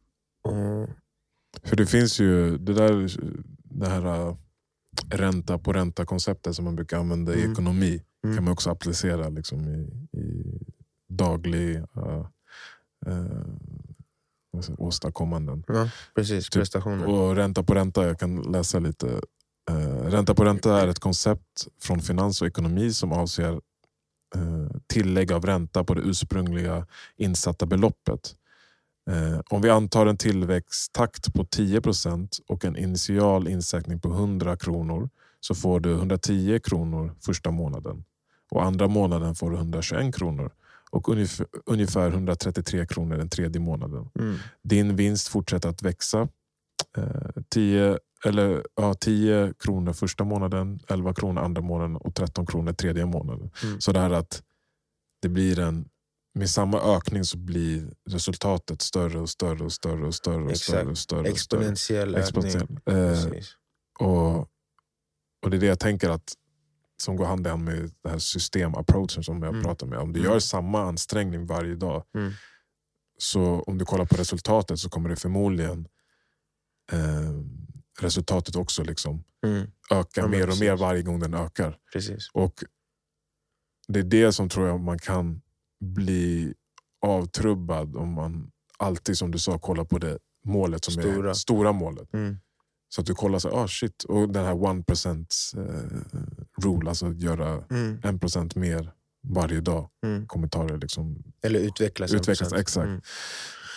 och, 0.41 0.89
För 1.63 1.75
det 1.75 1.85
finns 1.85 2.19
ju 2.19 2.57
det 2.57 2.73
där 2.73 3.09
det 3.63 3.87
här 3.89 4.05
äh, 4.29 4.35
ränta 5.09 5.57
på 5.57 5.73
ränta-konceptet 5.73 6.55
som 6.55 6.65
man 6.65 6.75
brukar 6.75 6.97
använda 6.99 7.33
i 7.33 7.39
Mm. 7.39 7.51
ekonomi. 7.51 8.03
Mm. 8.23 8.35
kan 8.35 8.43
man 8.45 8.53
också 8.53 8.69
applicera 8.69 9.29
liksom 9.29 9.67
i, 9.67 10.17
i 10.19 10.59
daglig 11.09 11.83
vad 14.51 14.65
säger, 14.65 14.81
åstadkommanden. 14.81 15.63
ja, 15.67 15.89
precis. 16.15 16.45
Typ, 16.49 16.53
Prestationer. 16.61 17.05
Och 17.07 17.35
ränta 17.35 17.63
på 17.63 17.73
ränta, 17.73 18.07
jag 18.07 18.19
kan 18.19 18.41
läsa 18.41 18.79
lite. 18.79 19.21
Ränta 20.09 20.35
på 20.35 20.45
ränta 20.45 20.81
är 20.81 20.87
ett 20.87 20.99
koncept 20.99 21.67
från 21.81 22.01
finans 22.01 22.41
och 22.41 22.47
ekonomi 22.47 22.93
som 22.93 23.11
avser 23.11 23.53
eh, 24.35 24.77
tillägg 24.87 25.31
av 25.31 25.45
ränta 25.45 25.83
på 25.83 25.93
det 25.93 26.01
ursprungliga 26.01 26.87
insatta 27.17 27.65
beloppet. 27.65 28.35
Eh, 29.09 29.39
om 29.49 29.61
vi 29.61 29.69
antar 29.69 30.05
en 30.05 30.17
tillväxttakt 30.17 31.33
på 31.33 31.43
10% 31.43 32.39
och 32.47 32.65
en 32.65 32.77
initial 32.77 33.47
insättning 33.47 33.99
på 33.99 34.09
100 34.09 34.57
kronor 34.57 35.09
så 35.39 35.55
får 35.55 35.79
du 35.79 35.91
110 35.93 36.59
kronor 36.63 37.15
första 37.25 37.51
månaden. 37.51 38.03
Och 38.51 38.63
andra 38.63 38.87
månaden 38.87 39.35
får 39.35 39.51
du 39.51 39.57
121 39.57 40.15
kronor 40.15 40.51
och 40.91 41.09
ungefär, 41.09 41.47
ungefär 41.65 42.09
133 42.09 42.85
kronor 42.85 43.17
den 43.17 43.29
tredje 43.29 43.61
månaden. 43.61 44.09
Mm. 44.19 44.37
Din 44.63 44.95
vinst 44.95 45.27
fortsätter 45.27 45.69
att 45.69 45.83
växa. 45.83 46.27
Eh, 46.97 47.41
10, 47.49 47.97
eller, 48.25 48.65
ja, 48.75 48.93
10 48.93 49.53
kronor 49.59 49.93
första 49.93 50.23
månaden, 50.23 50.79
11 50.87 51.13
kronor 51.13 51.41
andra 51.41 51.61
månaden 51.61 51.95
och 51.95 52.15
13 52.15 52.45
kronor 52.45 52.73
tredje 52.73 53.05
månaden. 53.05 53.51
Mm. 53.63 53.81
Så 53.81 53.91
det 53.91 53.99
här 53.99 54.09
att 54.09 54.43
det 55.21 55.29
blir 55.29 55.59
en, 55.59 55.89
med 56.33 56.49
samma 56.49 56.81
ökning 56.97 57.23
så 57.23 57.37
blir 57.37 57.93
resultatet 58.09 58.81
större 58.81 59.19
och 59.19 59.29
större 59.29 59.63
och 59.63 59.73
större 59.73 60.05
och 60.07 60.15
större. 60.15 60.43
Och 60.43 60.51
Exakt. 60.51 60.63
större, 60.69 60.89
och 60.89 60.97
större, 60.97 61.31
och 61.31 61.37
större. 61.39 61.61
Exponentiell 62.21 62.79
ökning. 62.85 63.41
Eh, 64.01 64.07
och, 64.07 64.37
och 65.43 65.49
det 65.49 65.57
är 65.57 65.59
det 65.61 65.65
jag 65.65 65.79
tänker 65.79 66.09
att 66.09 66.33
som 67.01 67.15
går 67.15 67.25
hand 67.25 67.47
i 67.47 67.49
hand 67.49 67.63
med 67.63 67.75
den 68.03 68.11
här 68.11 68.19
systemapproachen 68.19 69.23
som 69.23 69.43
jag 69.43 69.49
Mm. 69.53 69.63
pratar 69.63 69.87
med. 69.87 69.99
Om 69.99 70.13
du 70.13 70.19
Mm. 70.19 70.31
gör 70.31 70.39
samma 70.39 70.81
ansträngning 70.81 71.45
varje 71.45 71.75
dag 71.75 72.03
Mm. 72.15 72.31
så 73.17 73.41
om 73.67 73.77
du 73.77 73.85
kollar 73.85 74.05
på 74.05 74.15
resultatet 74.17 74.79
så 74.79 74.89
kommer 74.89 75.09
det 75.09 75.15
förmodligen 75.15 75.87
eh, 76.91 77.31
resultatet 78.03 78.55
också 78.55 78.83
liksom 78.83 79.23
Mm. 79.45 79.67
öka 79.91 80.21
Ja, 80.21 80.27
mer 80.27 80.41
och 80.41 80.45
precis. 80.47 80.61
mer 80.61 80.75
varje 80.75 81.01
gång 81.01 81.19
den 81.19 81.33
ökar. 81.33 81.77
Precis. 81.93 82.29
Och 82.33 82.63
Det 83.87 83.99
är 83.99 84.03
det 84.03 84.33
som 84.33 84.49
tror 84.49 84.67
jag 84.67 84.79
man 84.79 84.99
kan 84.99 85.41
bli 85.79 86.53
avtrubbad 87.01 87.95
om 87.95 88.13
man 88.13 88.51
alltid 88.79 89.17
som 89.17 89.31
du 89.31 89.39
sa 89.39 89.59
kollar 89.59 89.83
på 89.83 89.97
det 89.97 90.17
målet 90.45 90.85
som 90.85 90.99
är 90.99 91.01
Stora. 91.01 91.33
stora 91.35 91.71
målet. 91.71 92.13
Mm. 92.13 92.37
Så 92.89 93.01
att 93.01 93.07
du 93.07 93.15
kollar 93.15 93.39
så 93.39 93.49
ah, 93.49 93.67
shit. 93.67 94.03
Och 94.03 94.29
den 94.29 94.45
här 94.45 94.53
1% 94.53 95.57
eh, 95.57 96.63
rule, 96.63 96.89
alltså 96.89 97.05
att 97.07 97.21
göra 97.21 97.63
Mm. 97.69 97.99
1% 98.01 98.57
mer 98.59 98.91
varje 99.27 99.61
dag. 99.61 99.89
Mm. 100.03 100.27
Kommentarer 100.27 100.77
liksom. 100.77 101.23
Eller 101.43 101.59
utvecklas. 101.59 102.13
Utvecklas, 102.13 102.53
100%. 102.53 102.59
exakt. 102.59 102.87
Mm. 102.87 103.01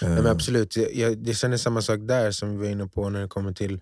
Eh, 0.02 0.14
men 0.14 0.26
absolut, 0.26 0.76
jag, 0.76 1.28
jag, 1.28 1.36
känner 1.36 1.56
samma 1.56 1.82
sak 1.82 2.00
där 2.02 2.30
som 2.30 2.50
vi 2.50 2.56
var 2.56 2.72
inne 2.72 2.86
på 2.86 3.10
när 3.10 3.20
det 3.20 3.28
kommer 3.28 3.52
till 3.52 3.80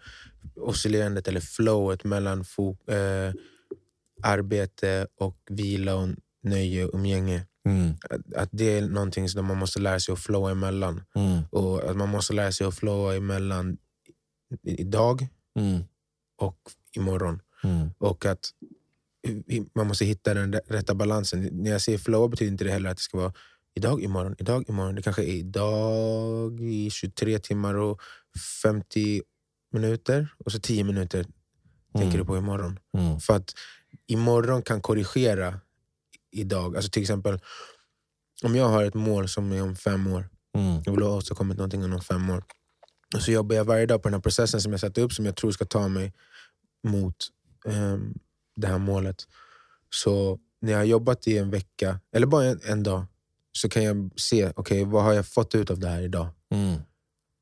oscillerandet 0.56 1.28
eller 1.28 1.40
flowet 1.40 2.04
mellan 2.04 2.44
eh, 2.87 3.35
arbete 4.22 5.06
och 5.18 5.37
vila 5.50 5.94
och 5.96 6.09
nöje 6.42 6.85
och 6.85 6.94
umgänge. 6.94 7.46
mm, 7.66 7.94
Att, 8.11 8.35
att 8.35 8.48
det 8.52 8.78
är 8.78 8.83
någonting 8.88 9.28
som 9.28 9.46
man 9.46 9.56
måste 9.59 9.80
lära 9.80 10.00
sig 10.00 10.12
att 10.12 10.18
flowa 10.20 10.50
emellan. 10.50 11.02
mm, 11.14 11.42
Och 11.50 11.90
att 11.90 11.96
man 11.96 12.09
måste 12.09 12.33
lära 12.33 12.52
sig 12.52 12.66
att 12.66 12.74
flowa 12.74 13.14
emellan 13.16 13.76
idag 14.62 15.28
mm, 15.59 15.80
och 16.38 16.59
imorgon. 16.96 17.40
mm, 17.64 17.90
Och 17.98 18.26
att 18.26 18.50
man 19.74 19.87
måste 19.87 20.04
hitta 20.04 20.35
den 20.35 20.54
rä- 20.54 20.61
rätta 20.68 20.94
balansen. 20.94 21.48
När 21.52 21.70
jag 21.70 21.80
säger 21.80 21.98
flow 21.98 22.30
betyder 22.30 22.52
inte 22.52 22.64
det 22.64 22.70
heller 22.72 22.90
att 22.90 22.96
det 22.96 23.02
ska 23.02 23.18
vara 23.18 23.33
idag, 23.74 24.02
imorgon, 24.02 24.35
idag, 24.38 24.64
imorgon. 24.68 24.94
Det 24.94 25.02
kanske 25.02 25.22
är 25.22 25.35
idag 25.35 26.61
i 26.61 26.90
23 26.90 27.38
timmar 27.38 27.74
och 27.74 28.00
50 28.62 29.22
minuter 29.72 30.28
och 30.38 30.52
så 30.52 30.59
10 30.61 30.85
minuter 30.85 31.26
tänker 31.98 32.18
du 32.18 32.24
på 32.24 32.37
imorgon. 32.37 32.78
mm, 32.98 33.20
För 33.20 33.37
att 33.37 33.54
imorgon 34.06 34.62
kan 34.62 34.80
korrigera 34.80 35.61
idag. 36.30 36.76
Alltså 36.76 36.90
till 36.90 37.02
exempel, 37.02 37.38
om 38.42 38.56
jag 38.56 38.68
har 38.68 38.85
ett 38.85 38.94
mål 38.94 39.28
som 39.28 39.52
är 39.52 39.62
om 39.62 39.76
fem 39.76 40.06
år, 40.06 40.28
mm, 40.56 40.83
jag 40.85 40.92
vill 40.92 41.02
ha 41.02 41.16
åstadkommit 41.16 41.56
någonting 41.56 41.85
inom 41.85 42.00
fem 42.00 42.30
år. 42.30 42.44
Och 43.14 43.22
så 43.22 43.33
jobbar 43.33 43.56
jag 43.56 43.64
varje 43.64 43.87
dag 43.87 44.02
på 44.02 44.09
den 44.09 44.14
här 44.14 44.20
processen 44.20 44.61
som 44.61 44.72
jag 44.72 44.80
satt 44.80 44.98
upp 44.98 45.12
som 45.12 45.26
jag 45.26 45.37
tror 45.37 45.50
ska 45.52 45.64
ta 45.64 45.88
mig 45.88 46.12
mot 46.88 47.16
ehm, 47.66 48.14
det 48.56 48.66
här 48.66 48.78
målet. 48.78 49.16
Så 49.90 50.38
när 50.61 50.72
jag 50.72 50.78
har 50.78 50.85
jobbat 50.85 51.26
i 51.26 51.38
en 51.38 51.50
vecka, 51.50 52.00
eller 52.12 52.26
bara 52.26 52.44
en, 52.44 52.61
en 52.64 52.83
dag, 52.83 53.04
så 53.52 53.68
kan 53.68 53.84
jag 53.84 54.10
se, 54.16 54.52
okay, 54.56 54.84
vad 54.84 55.02
har 55.04 55.12
jag 55.12 55.26
fått 55.26 55.54
ut 55.54 55.70
av 55.70 55.78
det 55.78 55.88
här 55.88 56.02
idag? 56.02 56.28
Mm. 56.54 56.78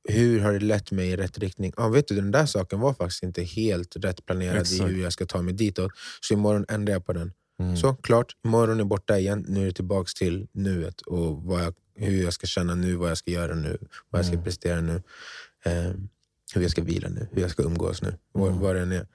Hur 0.08 0.40
har 0.40 0.52
det 0.52 0.60
lett 0.60 0.90
mig 0.92 1.08
i 1.10 1.16
rätt 1.16 1.38
riktning? 1.38 1.72
Ah, 1.76 1.88
vet 1.88 2.08
du, 2.08 2.14
den 2.14 2.30
där 2.30 2.46
saken 2.46 2.80
var 2.80 2.94
faktiskt 2.94 3.22
inte 3.22 3.42
helt 3.42 3.96
rätt 3.96 4.26
planerad 4.26 4.60
Exakt. 4.60 4.80
i 4.80 4.84
hur 4.94 5.02
jag 5.02 5.12
ska 5.12 5.26
ta 5.26 5.42
mig 5.42 5.54
ditåt. 5.54 5.92
Så 6.20 6.34
imorgon 6.34 6.64
ändrar 6.68 6.92
jag 6.92 7.06
på 7.06 7.12
den. 7.12 7.32
Mm. 7.60 7.76
Så 7.76 7.94
klart, 7.94 8.36
imorgon 8.44 8.80
är 8.80 8.84
borta 8.84 9.18
igen. 9.18 9.44
Nu 9.48 9.60
är 9.62 9.66
det 9.66 9.72
tillbaks 9.72 10.14
till 10.14 10.46
nuet 10.52 11.00
och 11.00 11.42
vad 11.42 11.62
jag, 11.62 11.74
hur 11.94 12.22
jag 12.24 12.32
ska 12.32 12.46
känna 12.46 12.74
nu, 12.74 12.94
vad 12.96 13.10
jag 13.10 13.18
ska 13.18 13.30
göra 13.30 13.54
nu, 13.54 13.78
vad 14.10 14.18
jag 14.18 14.26
ska 14.26 14.32
Mm. 14.34 14.44
prestera 14.44 14.80
nu. 14.80 15.02
Eh, 15.64 15.92
hur 16.54 16.62
jag 16.62 16.70
ska 16.70 16.82
vila 16.82 17.08
nu, 17.08 17.28
hur 17.32 17.42
jag 17.42 17.50
ska 17.50 17.62
umgås 17.62 18.02
nu, 18.02 18.14
Mm. 18.36 18.58
vad 18.58 18.74
det 18.76 18.80
än 18.82 18.92
är. 18.92 19.06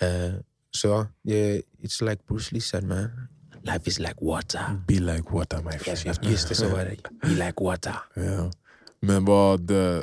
Eh, 0.00 0.34
så 0.70 0.88
ja, 0.88 1.06
yeah, 1.32 1.60
it's 1.82 2.10
like 2.10 2.22
Bruce 2.28 2.54
Lee 2.54 2.60
said 2.60 2.84
man. 2.84 3.28
Life 3.66 3.88
is 3.90 3.98
like 3.98 4.14
water. 4.20 4.60
Be 4.88 4.94
like 4.94 5.30
water 5.34 5.62
my 5.62 5.78
friend. 5.78 6.06
Yes, 6.06 6.18
just 6.22 6.48
det, 6.48 6.54
så 6.54 6.68
var 6.68 6.84
det. 6.84 6.96
Be 7.22 7.28
like 7.28 7.64
water. 7.64 7.94
Ja. 8.14 8.50
Men 9.00 9.24
vad... 9.24 9.70
eh, 9.70 10.02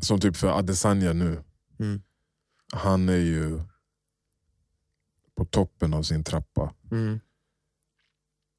Som 0.00 0.20
typ 0.20 0.36
för 0.36 0.48
Adesanya 0.58 1.12
nu. 1.12 1.42
Mm. 1.80 2.02
Han 2.72 3.08
är 3.08 3.16
ju 3.16 3.60
på 5.36 5.44
toppen 5.44 5.94
av 5.94 6.02
sin 6.02 6.24
trappa. 6.24 6.74
Mm. 6.90 7.20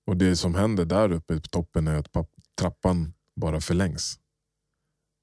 Och 0.08 0.18
det 0.18 0.36
som 0.36 0.56
händer 0.56 0.86
där 0.86 1.12
uppe 1.12 1.36
på 1.42 1.48
toppen 1.48 1.88
är 1.88 1.96
att 1.96 2.08
trappan 2.56 3.14
bara 3.36 3.62
förlängs. 3.62 4.20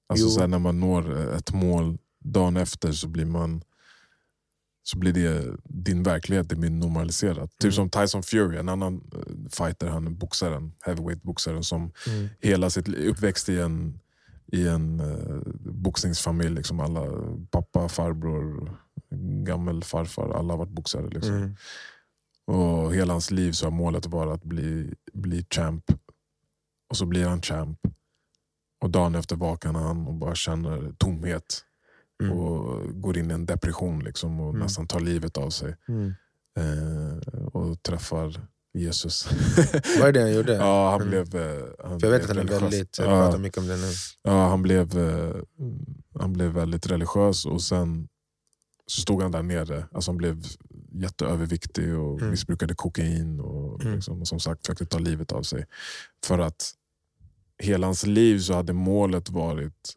Alltså 0.09 0.27
Jo. 0.27 0.31
så 0.31 0.41
här, 0.41 0.47
när 0.49 0.59
man 0.59 0.81
når 0.81 1.17
eh, 1.19 1.37
ett 1.37 1.53
mål 1.53 1.99
dagen 2.21 2.57
efter 2.57 2.93
så 2.93 3.09
blir 3.09 3.27
man 3.27 3.63
så 4.88 4.99
blir 4.99 5.12
det 5.12 5.57
din 5.64 6.03
verklighet 6.03 6.49
det 6.49 6.57
blir 6.57 6.70
normaliserat. 6.70 7.51
Typ 7.51 7.64
Mm. 7.64 7.72
som 7.72 7.90
Tyson 7.90 8.22
Fury, 8.22 8.57
en 8.59 8.68
annan 8.68 8.94
eh, 9.14 9.51
fighter, 9.51 9.87
han 9.88 10.16
boxaren, 10.18 10.72
heavyweight-boxaren 10.87 11.62
som 11.62 11.92
Mm. 12.07 12.29
hela 12.40 12.70
sitt 12.70 12.88
uppväxt 12.88 13.49
i 13.49 13.61
en, 13.61 14.01
i 14.53 14.66
en 14.68 15.01
uh, 15.01 15.42
boxningsfamilj. 15.72 16.55
Liksom 16.55 16.81
alla, 16.81 17.03
pappa, 17.51 17.88
farbror, 17.88 18.77
gammel 19.44 19.83
farfar, 19.85 20.31
alla 20.31 20.53
har 20.53 20.59
varit 20.59 20.70
boxare. 20.75 21.09
Liksom. 21.09 21.35
Mm. 21.35 21.57
Och 22.46 22.94
hela 22.94 23.12
hans 23.12 23.31
liv 23.31 23.53
så 23.53 23.66
har 23.66 23.70
målet 23.70 24.07
varit 24.07 24.33
att 24.35 24.44
bli, 24.44 24.94
bli 25.12 25.46
champ. 25.51 25.85
Och 26.90 26.96
så 26.96 27.07
blir 27.07 27.27
han 27.27 27.42
champ. 27.42 27.79
Och 28.81 28.90
dagen 28.90 29.14
efter 29.14 29.37
vaknar 29.37 29.72
han 29.72 30.07
och 30.07 30.14
bara 30.14 30.35
känner 30.35 30.92
tomhet. 30.99 31.64
Mm. 32.23 32.33
Och 32.39 32.83
går 33.03 33.19
in 33.19 33.31
i 33.31 33.35
en 33.35 33.47
depression 33.47 34.05
liksom 34.05 34.41
och 34.41 34.49
Mm. 34.51 34.61
nästan 34.63 34.87
tar 34.87 35.01
livet 35.01 35.37
av 35.39 35.51
sig. 35.51 35.77
Mm. 35.89 36.15
Eh, 36.59 37.39
och 37.47 37.83
träffar 37.83 38.47
Jesus. 38.75 39.29
Var 40.01 40.07
det 40.07 40.13
det 40.13 40.21
han 40.21 40.35
gjorde? 40.35 40.53
ja, 40.61 40.91
han 40.91 41.01
Mm. 41.03 41.11
blev 41.11 41.37
eh, 41.43 41.65
han 41.85 42.01
För 42.01 42.07
jag 42.07 42.19
vet 42.19 42.29
blev 42.29 42.31
att 42.31 42.37
han 42.37 42.39
är 42.57 42.61
väldigt, 42.61 42.99
jag 42.99 43.07
Ja. 43.07 43.11
pratar 43.25 43.39
mycket 43.39 43.59
om 43.59 43.67
det 43.67 43.77
nu. 43.77 43.93
Ja, 44.23 44.49
han 44.49 44.63
blev, 44.63 44.99
eh, 44.99 45.35
han 46.19 46.33
blev 46.33 46.51
väldigt 46.51 46.87
religiös 46.91 47.47
och 47.47 47.63
sen 47.63 48.09
så 48.87 49.01
stod 49.01 49.23
han 49.23 49.33
där 49.33 49.43
nere. 49.43 49.85
Alltså 49.93 50.11
han 50.11 50.17
blev 50.19 50.45
jätteöverviktig 50.93 51.99
och 51.99 52.19
Mm. 52.19 52.31
missbrukade 52.31 52.75
kokain 52.75 53.41
och, 53.41 53.81
Mm. 53.83 53.95
liksom, 53.95 54.21
och 54.21 54.29
som 54.29 54.41
sagt 54.41 54.67
försökte 54.67 54.87
ta 54.87 54.99
livet 54.99 55.33
av 55.33 55.43
sig. 55.43 55.67
För 56.25 56.39
att 56.39 56.73
hela 57.59 57.87
hans 57.87 58.07
liv 58.07 58.39
så 58.39 58.55
hade 58.55 58.73
målet 58.73 59.31
varit 59.31 59.95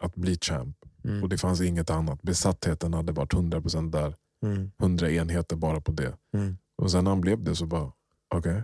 att 0.00 0.14
bli 0.14 0.38
champ. 0.40 0.76
Mm. 1.06 1.22
Och 1.22 1.28
det 1.28 1.38
fanns 1.38 1.60
inget 1.60 1.90
annat. 1.90 2.22
Besattheten 2.22 2.94
hade 2.94 3.12
varit 3.12 3.32
100% 3.32 3.90
där. 3.90 4.14
Mm. 4.42 4.70
100 4.78 5.10
enheter 5.10 5.56
bara 5.56 5.80
på 5.80 5.92
det. 5.92 6.16
Mm. 6.34 6.56
Och 6.76 6.90
sen 6.90 7.04
när 7.04 7.10
han 7.10 7.20
blev 7.20 7.44
det 7.44 7.56
så 7.56 7.66
bara, 7.66 7.92
okej. 8.34 8.62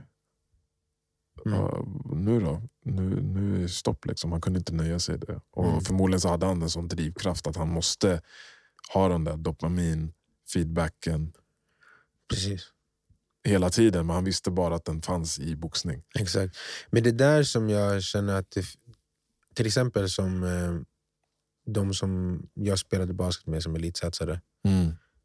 Mm. 1.47 1.59
Ja, 1.59 1.85
nu 2.13 2.41
då? 2.41 2.63
Nu, 2.85 3.21
nu 3.23 3.57
är 3.57 3.61
det 3.63 3.69
stopp. 3.69 4.07
Liksom. 4.07 4.33
Han 4.33 4.41
kunde 4.41 4.59
inte 4.59 4.75
nöja 4.75 4.99
sig 4.99 5.19
det. 5.19 5.41
Och 5.51 5.69
Mm. 5.69 5.81
Förmodligen 5.81 6.21
så 6.21 6.29
hade 6.29 6.47
han 6.47 6.63
en 6.63 6.71
sån 6.71 6.89
drivkraft 6.89 7.47
att 7.47 7.57
han 7.57 7.69
måste 7.69 8.23
ha 8.95 9.09
den 9.09 9.25
där 9.25 9.37
dopamin, 9.37 10.13
feedbacken 10.53 11.33
Precis. 12.31 12.63
hela 13.45 13.71
tiden. 13.71 14.07
Men 14.07 14.15
han 14.15 14.25
visste 14.25 14.51
bara 14.51 14.75
att 14.75 14.85
den 14.85 15.03
fanns 15.03 15.39
i 15.39 15.57
boxning. 15.57 16.03
Exakt. 16.19 16.57
Men 16.91 17.03
det 17.03 17.11
är 17.11 17.15
där 17.15 17.43
som 17.43 17.71
jag 17.71 18.03
känner 18.03 18.35
att 18.35 18.51
det, 18.51 18.65
till 19.55 19.67
exempel 19.67 20.11
som 20.11 20.43
eh, 20.43 20.81
de 21.67 21.95
som 21.95 22.43
jag 22.55 22.79
spelade 22.79 23.15
basket 23.15 23.47
med 23.47 23.63
som 23.63 23.77
elitsatsare. 23.77 24.41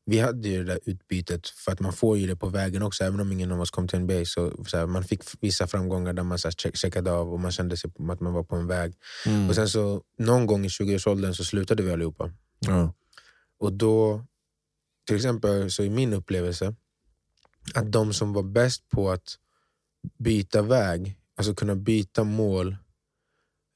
Vi 0.10 0.19
hade 0.19 0.50
ju 0.50 0.63
det 0.63 0.73
där 0.73 0.80
utbytet, 0.86 1.47
för 1.47 1.71
att 1.71 1.80
man 1.80 1.93
får 1.93 2.17
ju 2.17 2.28
det 2.28 2.36
på 2.36 2.50
vägen 2.50 2.84
också. 2.84 3.04
Även 3.04 3.19
om 3.19 3.32
ingen 3.32 3.52
av 3.52 3.62
oss 3.62 3.71
kom 3.71 3.88
till 3.88 4.00
NBA 4.00 4.26
så, 4.26 4.65
så 4.65 4.78
här, 4.78 4.86
man 4.86 5.04
fick 5.04 5.23
vissa 5.39 5.67
framgångar 5.67 6.13
där 6.13 6.23
man 6.23 6.39
så 6.39 6.47
här, 6.47 6.54
check, 6.54 6.76
checkade 6.76 7.12
av 7.12 7.34
och 7.34 7.39
man 7.39 7.52
kände 7.52 7.78
sig 7.78 7.91
att 8.10 8.19
man 8.21 8.34
var 8.34 8.43
på 8.43 8.56
en 8.56 8.67
väg. 8.67 8.93
Mm. 9.26 9.50
Och 9.50 9.56
sen 9.56 9.69
så 9.69 10.02
någon 10.17 10.45
gång 10.45 10.65
i 10.65 10.67
20-årsåldern 10.67 11.34
så 11.34 11.43
slutade 11.43 11.84
vi 11.84 11.91
allihopa. 11.91 12.32
Ja. 12.60 12.93
Och 13.60 13.73
då, 13.73 14.26
till 15.08 15.15
exempel 15.15 15.71
så 15.71 15.84
i 15.84 15.89
min 15.89 16.13
upplevelse, 16.13 16.76
att 17.73 17.91
de 17.91 18.13
som 18.13 18.34
var 18.34 18.43
bäst 18.43 18.89
på 18.89 19.10
att 19.10 19.38
byta 20.17 20.62
väg, 20.62 21.17
alltså 21.36 21.56
kunna 21.56 21.76
byta 21.76 22.23
mål 22.23 22.78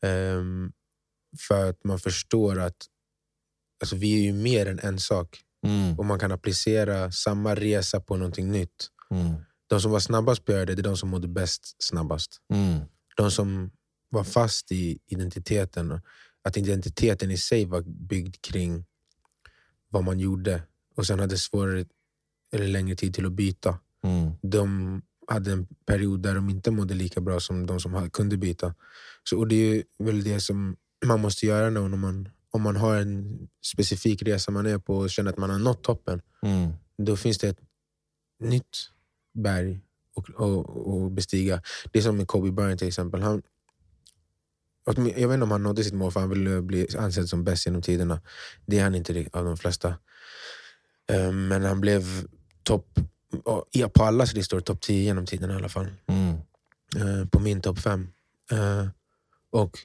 ehm, 0.03 0.71
för 1.39 1.69
att 1.69 1.83
man 1.83 1.99
förstår 1.99 2.59
att 2.59 2.85
alltså 3.81 3.95
vi 3.95 4.13
är 4.19 4.21
ju 4.21 4.33
mer 4.33 4.65
än 4.65 4.79
en 4.79 4.99
sak 4.99 5.43
Mm. 5.63 5.99
och 5.99 6.05
man 6.05 6.19
kan 6.19 6.31
applicera 6.31 7.11
samma 7.11 7.55
resa 7.55 7.99
på 7.99 8.17
någonting 8.17 8.51
nytt. 8.51 8.87
Mm. 9.11 9.33
De 9.67 9.81
som 9.81 9.91
var 9.91 9.99
snabbast 9.99 10.45
på 10.45 10.51
att 10.51 10.55
göra 10.55 10.65
det, 10.65 10.75
det 10.75 10.81
är 10.81 10.83
de 10.83 10.97
som 10.97 11.09
mådde 11.09 11.27
bäst 11.27 11.75
snabbast. 11.83 12.41
Mm. 12.53 12.79
De 13.17 13.31
som 13.31 13.71
var 14.09 14.23
fast 14.23 14.71
i 14.71 14.99
identiteten, 15.07 16.01
att 16.43 16.57
identiteten 16.57 17.31
i 17.31 17.37
sig 17.37 17.65
var 17.65 17.81
byggd 17.81 18.35
kring 18.41 18.85
vad 19.89 20.03
man 20.03 20.19
gjorde 20.19 20.63
och 20.95 21.07
sen 21.07 21.19
hade 21.19 21.37
svårare 21.37 21.85
eller 22.51 22.67
längre 22.67 22.95
tid 22.95 23.13
till 23.15 23.25
att 23.25 23.31
byta. 23.31 23.79
Mm. 24.03 24.31
De 24.41 25.01
hade 25.27 25.51
en 25.51 25.67
period 25.85 26.21
där 26.23 26.35
de 26.35 26.49
inte 26.49 26.71
mådde 26.71 26.93
lika 26.93 27.21
bra 27.21 27.39
som 27.39 27.65
de 27.65 27.79
som 27.79 28.09
kunde 28.09 28.37
byta. 28.37 28.75
Så, 29.23 29.37
och 29.37 29.47
Det 29.47 29.55
är 29.55 29.83
väl 29.99 30.23
det 30.23 30.39
som 30.39 30.75
man 31.05 31.21
måste 31.21 31.45
göra 31.45 31.69
nu 31.69 31.79
när 31.87 31.97
man, 31.97 32.29
om 32.51 32.61
man 32.61 32.75
har 32.75 32.95
en 32.95 33.39
specifik 33.65 34.23
resa 34.23 34.51
man 34.51 34.65
är 34.65 34.77
på 34.77 34.97
och 34.97 35.09
känner 35.09 35.31
att 35.31 35.37
man 35.37 35.49
har 35.49 35.59
nått 35.59 35.83
toppen. 35.83 36.21
Mm. 36.41 36.73
Då 36.97 37.17
finns 37.17 37.37
det 37.37 37.47
ett 37.49 37.59
nytt 38.39 38.77
berg 39.33 39.79
att 40.37 41.11
bestiga. 41.11 41.61
Det 41.91 41.99
är 41.99 42.03
som 42.03 42.17
med 42.17 42.27
Kobe 42.27 42.51
Bryant 42.51 42.79
till 42.79 42.87
exempel. 42.87 43.21
Han, 43.21 43.41
jag 44.85 45.27
vet 45.27 45.33
inte 45.33 45.43
om 45.43 45.51
han 45.51 45.63
nådde 45.63 45.83
sitt 45.83 45.93
mål 45.93 46.11
för 46.11 46.19
han 46.19 46.29
ville 46.29 46.61
bli 46.61 46.87
ansedd 46.97 47.29
som 47.29 47.43
bäst 47.43 47.65
genom 47.65 47.81
tiderna. 47.81 48.21
Det 48.65 48.79
är 48.79 48.83
han 48.83 48.95
inte 48.95 49.29
av 49.33 49.45
de 49.45 49.57
flesta. 49.57 49.95
Eh, 51.11 51.31
Men 51.31 51.63
han 51.63 51.81
blev 51.81 52.03
topp, 52.63 52.99
på 53.93 54.03
allas 54.03 54.33
listor, 54.33 54.59
topp 54.59 54.81
10 54.81 55.03
genom 55.03 55.25
tiderna 55.25 55.53
i 55.53 55.55
alla 55.55 55.69
fall. 55.69 55.87
Mm. 56.07 56.35
Eh, 56.95 57.27
På 57.27 57.39
min 57.39 57.61
topp 57.61 57.79
5. 57.79 58.07
Och 59.51 59.79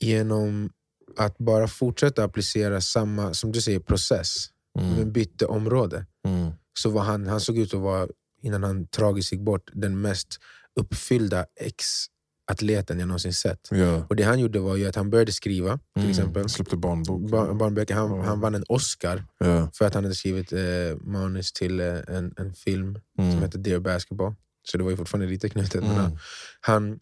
genom 0.00 0.70
att 1.16 1.38
bara 1.38 1.68
fortsätta 1.68 2.24
applicera 2.24 2.80
samma, 2.80 3.34
som 3.34 3.52
du 3.52 3.60
säger, 3.60 3.80
process, 3.80 4.46
men 4.74 4.92
Mm. 4.98 5.12
bytte 5.12 5.46
område 5.46 6.06
Mm. 6.28 6.50
så 6.78 6.90
var 6.90 7.02
han, 7.02 7.26
han 7.26 7.40
såg 7.40 7.58
ut 7.58 7.74
att 7.74 7.80
vara, 7.80 8.08
innan 8.42 8.62
han 8.64 8.86
tragiskt 8.86 9.32
gick 9.32 9.40
bort, 9.40 9.70
den 9.72 10.00
mest 10.00 10.38
uppfyllda 10.80 11.46
ex-atleten 11.60 12.98
jag 12.98 13.08
någonsin 13.08 13.34
sett. 13.34 13.68
Ja. 13.70 14.06
Och 14.08 14.16
Det 14.16 14.22
han 14.22 14.38
gjorde 14.40 14.58
var 14.60 14.76
ju 14.76 14.86
att 14.88 14.96
han 14.96 15.10
började 15.10 15.32
skriva, 15.32 15.78
till 15.94 16.02
Mm. 16.02 16.10
exempel. 16.10 16.48
Släppte 16.48 16.76
barnbok. 16.76 17.30
Bar, 17.30 17.54
barnböcker. 17.54 17.94
Han, 17.94 18.10
Ja. 18.16 18.22
han 18.22 18.40
vann 18.40 18.54
en 18.54 18.64
Oscar 18.68 19.24
ja. 19.38 19.70
för 19.74 19.84
att 19.84 19.94
han 19.94 20.04
hade 20.04 20.14
skrivit 20.14 20.52
eh, 20.52 20.60
manus 21.00 21.52
till 21.52 21.80
eh, 21.80 21.86
en, 22.08 22.34
en 22.36 22.54
film 22.54 22.98
Mm. 23.18 23.32
som 23.32 23.42
heter 23.42 23.58
Dear 23.58 23.80
Basketball. 23.80 24.34
Så 24.68 24.78
det 24.78 24.84
var 24.84 24.90
ju 24.90 24.96
fortfarande 24.96 25.26
lite 25.30 25.48
knutet. 25.48 25.82
Men 25.82 25.90
han, 25.96 26.06
Mm. 26.06 26.18
han 26.60 26.98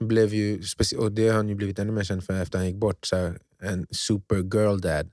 blev 0.00 0.34
ju, 0.34 0.62
och 0.96 1.12
det 1.12 1.28
har 1.28 1.36
han 1.36 1.48
ju 1.48 1.54
blivit 1.54 1.78
ännu 1.78 1.92
mer 1.92 2.04
känd 2.04 2.24
för 2.24 2.42
efter 2.42 2.58
han 2.58 2.66
gick 2.66 2.76
bort, 2.76 3.06
så 3.06 3.16
här, 3.16 3.38
en 3.62 3.86
super 3.90 4.36
girl 4.36 4.80
dad. 4.80 5.10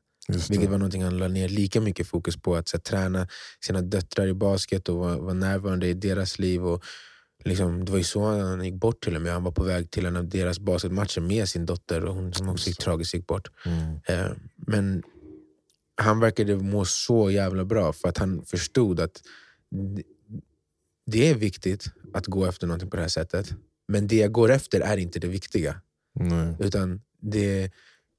Vilket 0.49 0.69
var 0.69 0.77
någonting 0.77 1.03
han 1.03 1.17
la 1.17 1.27
ner 1.27 1.49
lika 1.49 1.81
mycket 1.81 2.07
fokus 2.07 2.37
på. 2.37 2.55
Att 2.55 2.67
så, 2.67 2.77
här, 2.77 2.81
träna 2.81 3.27
sina 3.65 3.81
döttrar 3.81 4.27
i 4.27 4.33
basket 4.33 4.89
och 4.89 4.97
vara, 4.97 5.17
vara 5.17 5.33
närvarande 5.33 5.87
i 5.87 5.93
deras 5.93 6.39
liv. 6.39 6.65
Och, 6.65 6.83
liksom, 7.43 7.85
det 7.85 7.91
var 7.91 7.97
ju 7.97 8.03
så 8.03 8.25
han 8.25 8.65
gick 8.65 8.73
bort 8.73 9.03
till 9.03 9.15
och 9.15 9.21
med. 9.21 9.33
Han 9.33 9.43
var 9.43 9.51
på 9.51 9.63
väg 9.63 9.91
till 9.91 10.05
en 10.05 10.15
av 10.15 10.29
deras 10.29 10.59
basketmatcher 10.59 11.21
med 11.21 11.49
sin 11.49 11.65
dotter 11.65 12.05
och 12.05 12.15
hon 12.15 12.33
som 12.33 12.49
också 12.49 12.69
gick, 12.69 12.77
tragiskt 12.77 13.13
gick 13.13 13.27
bort. 13.27 13.47
Mm. 13.65 13.99
Eh, 14.07 14.31
men 14.55 15.03
han 15.95 16.19
verkade 16.19 16.55
må 16.55 16.85
så 16.85 17.31
jävla 17.31 17.65
bra 17.65 17.93
för 17.93 18.07
att 18.07 18.17
han 18.17 18.45
förstod 18.45 18.99
att 18.99 19.21
det 21.05 21.29
är 21.29 21.35
viktigt 21.35 21.85
att 22.13 22.27
gå 22.27 22.45
efter 22.45 22.67
någonting 22.67 22.89
på 22.89 22.95
det 22.95 23.01
här 23.01 23.09
sättet. 23.09 23.53
Men 23.87 24.07
det 24.07 24.15
jag 24.15 24.31
går 24.31 24.51
efter 24.51 24.81
är 24.81 24.97
inte 24.97 25.19
det 25.19 25.27
viktiga. 25.27 25.81
Nej. 26.19 26.55
Utan 26.59 27.01
det, 27.21 27.71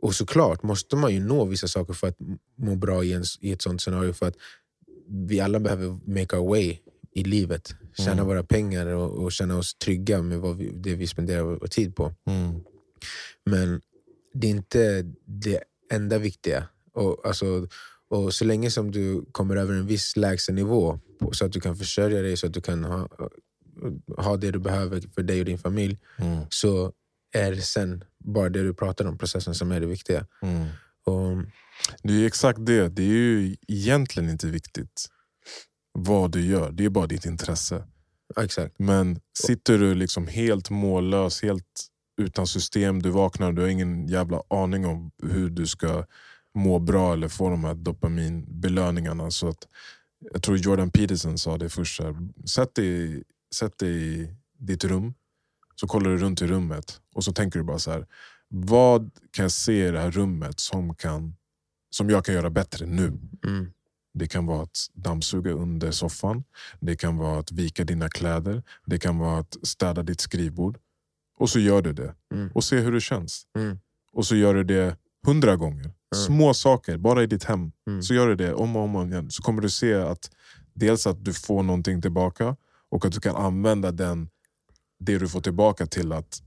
och 0.02 0.14
såklart 0.14 0.62
måste 0.62 0.96
man 0.96 1.14
ju 1.14 1.20
nå 1.20 1.44
vissa 1.44 1.68
saker 1.68 1.92
för 1.94 2.08
att 2.08 2.16
må 2.58 2.74
bra 2.74 3.04
i, 3.04 3.12
en, 3.12 3.24
i 3.40 3.52
ett 3.52 3.62
sånt 3.62 3.80
scenario. 3.82 4.12
För 4.12 4.28
att 4.28 4.36
vi 5.08 5.40
alla 5.40 5.60
behöver 5.60 5.98
make 6.06 6.36
our 6.36 6.48
way 6.48 6.78
i 7.14 7.24
livet. 7.24 7.74
Tjäna 7.96 8.12
Mm. 8.12 8.26
våra 8.26 8.42
pengar 8.44 8.86
och, 8.86 9.22
och 9.24 9.32
känna 9.32 9.58
oss 9.58 9.74
trygga 9.74 10.22
med 10.22 10.38
vad 10.40 10.56
vi, 10.56 10.70
det 10.74 10.94
vi 10.94 11.06
spenderar 11.06 11.42
vår 11.42 11.66
tid 11.66 11.96
på. 11.96 12.12
Mm. 12.26 12.60
Men 13.46 13.80
det 14.34 14.46
är 14.46 14.50
inte 14.50 15.02
det 15.26 15.60
enda 15.92 16.18
viktiga. 16.18 16.68
Och, 16.92 17.26
alltså, 17.26 17.68
och 18.08 18.34
så 18.34 18.44
länge 18.44 18.70
som 18.70 18.90
du 18.90 19.24
kommer 19.32 19.56
över 19.56 19.74
en 19.74 19.86
viss 19.86 20.16
lägstanivå 20.16 21.00
på- 21.18 21.32
så 21.32 21.44
att 21.44 21.52
du 21.52 21.60
kan 21.60 21.76
försörja 21.76 22.22
dig, 22.22 22.36
så 22.36 22.46
att 22.46 22.54
du 22.54 22.60
kan 22.60 22.84
ha, 22.84 23.08
ha 24.16 24.36
det 24.36 24.50
du 24.50 24.58
behöver 24.58 25.00
för 25.14 25.22
dig 25.22 25.38
och 25.40 25.46
din 25.46 25.58
familj, 25.58 25.98
Mm. 26.18 26.38
så 26.50 26.92
är 27.36 27.54
sen 27.54 28.04
bara 28.24 28.48
det 28.48 28.62
du 28.62 28.74
pratar 28.74 29.04
om, 29.04 29.18
processen, 29.18 29.54
som 29.54 29.72
är 29.72 29.80
det 29.80 29.86
viktiga. 29.86 30.26
Mm. 30.42 30.66
Och, 31.06 31.44
Det 32.02 32.12
är 32.12 32.26
exakt 32.26 32.66
det. 32.66 32.88
Det 32.88 33.02
är 33.02 33.06
ju 33.06 33.56
egentligen 33.68 34.30
inte 34.30 34.46
viktigt 34.46 35.06
vad 35.92 36.32
du 36.32 36.40
gör. 36.46 36.72
Det 36.72 36.84
är 36.84 36.88
bara 36.90 37.06
ditt 37.06 37.26
intresse. 37.26 37.84
exakt. 38.40 38.78
Men 38.78 39.20
sitter 39.38 39.78
du 39.78 39.94
liksom 39.94 40.26
helt 40.26 40.70
mållös, 40.70 41.42
helt 41.42 41.86
utan 42.22 42.46
system, 42.46 43.02
du 43.02 43.10
vaknar 43.10 43.52
du 43.52 43.62
har 43.62 43.68
ingen 43.68 44.08
jävla 44.08 44.42
aning 44.50 44.86
om 44.86 45.10
hur 45.22 45.50
du 45.50 45.66
ska 45.66 46.04
må 46.58 46.78
bra 46.78 47.12
eller 47.12 47.28
få 47.28 47.50
de 47.50 47.64
här 47.64 47.74
dopaminbelöningarna. 47.74 49.30
Så 49.30 49.48
att, 49.48 49.68
jag 50.32 50.42
tror 50.42 50.56
Jordan 50.56 50.90
Peterson 50.90 51.38
sa 51.38 51.58
det 51.58 51.68
först, 51.68 52.00
här, 52.02 52.14
sätt, 52.48 52.74
dig, 52.74 53.22
sätt 53.54 53.78
dig 53.78 54.20
i 54.20 54.28
ditt 54.58 54.84
rum, 54.84 55.14
så 55.74 55.86
kollar 55.86 56.10
du 56.10 56.18
runt 56.18 56.42
i 56.42 56.46
rummet 56.46 57.00
och 57.14 57.24
så 57.24 57.32
tänker 57.32 57.58
du 57.58 57.64
bara 57.64 57.78
så 57.78 57.90
här, 57.90 58.06
vad 58.48 59.10
kan 59.30 59.42
jag 59.42 59.52
se 59.52 59.88
i 59.88 59.90
det 59.90 60.00
här 60.00 60.10
rummet 60.10 60.60
som, 60.60 60.94
kan, 60.94 61.36
som 61.90 62.10
jag 62.10 62.24
kan 62.24 62.34
göra 62.34 62.50
bättre 62.50 62.86
nu? 62.86 63.06
Mm. 63.46 63.70
Det 64.14 64.26
kan 64.26 64.46
vara 64.46 64.62
att 64.62 64.90
dammsuga 64.92 65.50
under 65.50 65.90
soffan. 65.90 66.44
Det 66.80 66.96
kan 66.96 67.16
vara 67.16 67.38
att 67.38 67.52
vika 67.52 67.84
dina 67.84 68.08
kläder. 68.08 68.62
Det 68.86 68.98
kan 68.98 69.18
vara 69.18 69.38
att 69.38 69.56
städa 69.62 70.02
ditt 70.02 70.20
skrivbord. 70.20 70.78
Och 71.36 71.50
så 71.50 71.58
gör 71.58 71.82
du 71.82 71.92
det. 71.92 72.14
Mm. 72.34 72.50
Och 72.54 72.64
se 72.64 72.76
hur 72.78 72.92
det 72.92 73.00
känns. 73.00 73.46
Mm. 73.56 73.78
Och 74.12 74.26
så 74.26 74.36
gör 74.36 74.54
du 74.54 74.64
det 74.64 74.96
hundra 75.26 75.56
gånger. 75.56 75.90
Små 76.26 76.54
saker, 76.54 76.98
bara 76.98 77.22
i 77.22 77.26
ditt 77.26 77.44
hem. 77.44 77.72
Mm. 77.86 78.02
Så 78.02 78.14
gör 78.14 78.28
du 78.28 78.34
det 78.34 78.54
om 78.54 78.76
och 78.76 78.82
om 78.82 79.12
igen. 79.12 79.30
Så 79.30 79.42
kommer 79.42 79.62
du 79.62 79.70
se 79.70 79.94
att 79.94 80.30
dels 80.74 81.06
att 81.06 81.24
du 81.24 81.32
får 81.32 81.62
någonting 81.62 82.02
tillbaka 82.02 82.56
och 82.94 83.04
att 83.04 83.12
du 83.12 83.20
kan 83.20 83.36
använda 83.36 83.92
den, 83.92 84.28
det 84.98 85.18
du 85.18 85.28
får 85.28 85.40
tillbaka 85.40 85.86
till 85.86 86.12
att 86.12 86.42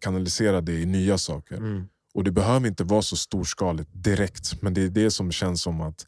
kanalisera 0.00 0.60
det 0.60 0.72
i 0.72 0.86
nya 0.86 1.18
saker. 1.18 1.56
Mm. 1.56 1.84
Och 2.14 2.24
det 2.24 2.30
behöver 2.30 2.68
inte 2.68 2.84
vara 2.84 3.02
så 3.02 3.16
storskaligt 3.16 3.90
direkt, 3.92 4.62
men 4.62 4.74
det 4.74 4.82
är 4.82 4.88
det 4.88 5.10
som 5.10 5.32
känns 5.32 5.62
som 5.62 5.80
att 5.80 6.06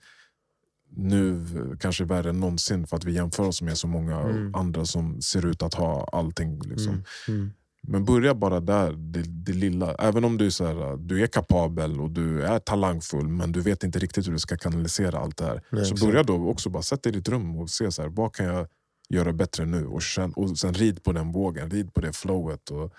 nu 0.96 1.46
kanske 1.80 2.04
värre 2.04 2.30
än 2.30 2.40
någonsin 2.40 2.87
för 2.87 2.96
att 2.96 3.04
vi 3.04 3.12
jämför 3.12 3.42
oss 3.42 3.62
med 3.62 3.78
så 3.78 3.87
många 3.87 4.20
Mm. 4.20 4.54
andra 4.54 4.85
som 4.85 5.22
ser 5.22 5.46
ut 5.46 5.62
att 5.62 5.74
ha 5.74 6.09
allting. 6.12 6.61
Liksom. 6.62 6.92
Mm. 6.92 7.04
Mm. 7.28 7.52
Men 7.83 8.04
börja 8.04 8.35
bara 8.35 8.61
där, 8.61 8.92
det, 8.92 9.22
det 9.22 9.52
lilla. 9.52 9.94
Även 9.94 10.24
om 10.24 10.38
du 10.38 10.46
är, 10.46 10.50
så 10.50 10.66
här, 10.66 10.96
du 10.96 11.22
är 11.22 11.26
kapabel 11.26 12.00
och 12.00 12.11
du 12.11 12.42
är 12.42 12.59
talangfull 12.59 13.28
men 13.28 13.52
du 13.52 13.61
vet 13.61 13.85
inte 13.85 13.98
riktigt 13.98 14.26
hur 14.26 14.33
du 14.33 14.38
ska 14.38 14.57
kanalisera 14.57 15.18
allt 15.18 15.37
det 15.37 15.44
här. 15.44 15.62
Nej, 15.70 15.85
så 15.85 16.07
börja 16.07 16.22
då 16.22 16.48
också 16.48 16.70
bara 16.70 16.83
sätta 16.83 17.11
dig 17.11 17.12
i 17.12 17.20
ditt 17.20 17.28
rum 17.28 17.57
och 17.57 17.70
se 17.70 17.92
så 17.92 18.02
här, 18.02 18.09
vad 18.09 18.35
kan 18.35 18.46
jag 18.46 18.66
göra 19.08 19.32
bättre 19.32 19.64
nu? 19.64 19.86
Och, 19.86 20.02
känn, 20.02 20.32
och 20.32 20.58
sen 20.58 20.74
rid 20.74 21.02
på 21.02 21.12
den 21.12 21.32
vågen, 21.32 21.70
rid 21.70 21.94
på 21.94 22.00
det 22.00 22.12
flowet. 22.12 22.70
Och, 22.70 22.92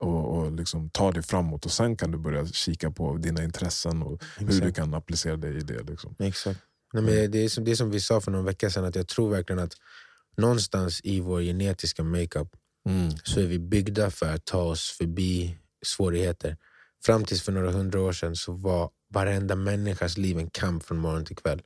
och, 0.00 0.38
och 0.38 0.52
liksom 0.52 0.90
ta 0.90 1.12
dig 1.12 1.22
framåt. 1.22 1.64
Och 1.64 1.72
Sen 1.72 1.96
kan 1.96 2.10
du 2.10 2.18
börja 2.18 2.46
kika 2.46 2.90
på 2.90 3.16
dina 3.16 3.44
intressen 3.44 4.02
och 4.02 4.24
hur 4.38 4.46
du 4.46 4.56
Exakt. 4.56 4.76
kan 4.76 4.94
applicera 4.94 5.36
dig 5.36 5.56
i 5.56 5.60
det. 5.60 5.82
Liksom. 5.82 6.14
Exakt. 6.18 6.60
Nej, 6.92 7.02
men 7.02 7.30
det, 7.30 7.38
är 7.38 7.48
som, 7.48 7.64
det 7.64 7.70
är 7.70 7.74
som 7.74 7.90
vi 7.90 8.00
sa 8.00 8.20
för 8.20 8.30
någon 8.30 8.44
vecka 8.44 8.70
sedan, 8.70 8.84
att 8.84 8.94
jag 8.94 9.08
tror 9.08 9.30
verkligen 9.30 9.62
att 9.62 9.72
någonstans 10.36 11.00
i 11.04 11.20
vår 11.20 11.40
genetiska 11.40 12.02
makeup 12.02 12.48
så 13.24 13.40
är 13.40 13.46
vi 13.46 13.58
byggda 13.58 14.10
för 14.10 14.34
att 14.34 14.44
ta 14.44 14.62
oss 14.62 14.90
förbi 14.90 15.58
svårigheter. 15.86 16.56
Fram 17.04 17.24
tills 17.24 17.42
för 17.42 17.52
några 17.52 17.70
hundra 17.70 18.00
år 18.00 18.12
sedan 18.12 18.36
så 18.36 18.52
var 18.52 18.90
varenda 19.08 19.56
människas 19.56 20.18
liv 20.18 20.38
en 20.38 20.50
kamp 20.50 20.82
från 20.84 20.98
morgon 20.98 21.24
till 21.24 21.36
kväll. 21.36 21.62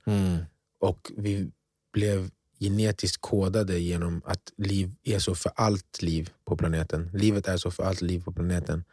Och 0.81 1.13
vi 1.17 1.51
blev 1.93 2.31
genetiskt 2.61 3.21
kodade 3.21 3.79
genom 3.79 4.23
att 4.25 4.53
liv 4.57 4.95
är 5.03 5.19
så 5.19 5.35
för 5.35 5.53
allt 5.55 6.03
liv 6.03 6.31
på 6.45 6.57
planeten. 6.57 7.11
Livet 7.15 7.49
är 7.49 7.57
så 7.57 7.71
för 7.71 7.83
allt 7.83 8.01
liv 8.01 8.25
på 8.25 8.33
planeten. 8.33 8.85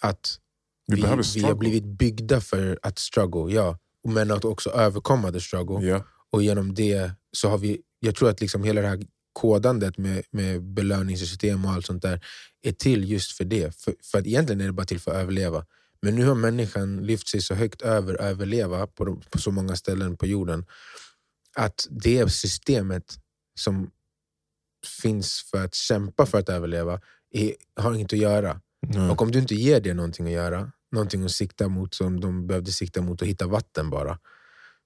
Att 0.00 0.38
Vi, 0.86 0.94
vi, 0.94 1.22
vi 1.34 1.40
har 1.40 1.54
blivit 1.54 1.84
byggda 1.84 2.40
för 2.40 2.78
att 2.82 2.98
struggle, 2.98 3.54
ja. 3.54 3.78
Men 4.08 4.30
att 4.30 4.44
också 4.44 4.70
överkomma 4.70 5.32
the 5.32 5.40
struggle. 5.40 5.86
Ja. 5.86 6.04
Och 6.30 6.42
genom 6.42 6.74
det 6.74 7.10
så 7.32 7.48
har 7.48 7.58
vi, 7.58 7.80
jag 8.00 8.14
tror 8.14 8.30
att 8.30 8.40
liksom 8.40 8.64
hela 8.64 8.80
det 8.80 8.88
här 8.88 9.02
kodandet 9.32 9.98
med, 9.98 10.22
med 10.30 10.62
belöningssystem 10.62 11.64
och 11.64 11.70
allt 11.70 11.86
sånt 11.86 12.02
där 12.02 12.20
är 12.62 12.72
till 12.72 13.10
just 13.10 13.32
för 13.32 13.44
det. 13.44 13.76
För, 13.76 13.94
för 14.02 14.18
att 14.18 14.26
egentligen 14.26 14.60
är 14.60 14.66
det 14.66 14.72
bara 14.72 14.86
till 14.86 15.00
för 15.00 15.10
att 15.10 15.16
överleva. 15.16 15.66
Men 16.02 16.14
nu 16.14 16.26
har 16.26 16.34
människan 16.34 17.06
lyft 17.06 17.28
sig 17.28 17.40
så 17.40 17.54
högt 17.54 17.82
över 17.82 18.14
överleva 18.14 18.86
på, 18.86 19.04
de, 19.04 19.20
på 19.30 19.38
så 19.38 19.50
många 19.50 19.76
ställen 19.76 20.16
på 20.16 20.26
jorden 20.26 20.66
att 21.58 21.86
det 21.90 22.32
systemet 22.32 23.18
som 23.60 23.90
finns 25.02 25.42
för 25.50 25.64
att 25.64 25.74
kämpa 25.74 26.26
för 26.26 26.38
att 26.38 26.48
överleva 26.48 27.00
är, 27.30 27.54
har 27.76 27.94
inget 27.94 28.12
att 28.12 28.18
göra. 28.18 28.60
Nej. 28.86 29.10
Och 29.10 29.22
om 29.22 29.30
du 29.30 29.38
inte 29.38 29.54
ger 29.54 29.80
det 29.80 29.94
någonting 29.94 30.26
att 30.26 30.32
göra, 30.32 30.72
någonting 30.92 31.24
att 31.24 31.30
sikta 31.30 31.68
mot 31.68 31.94
som 31.94 32.20
de 32.20 32.46
behövde 32.46 32.72
sikta 32.72 33.02
mot 33.02 33.22
och 33.22 33.28
hitta 33.28 33.46
vatten 33.46 33.90
bara, 33.90 34.18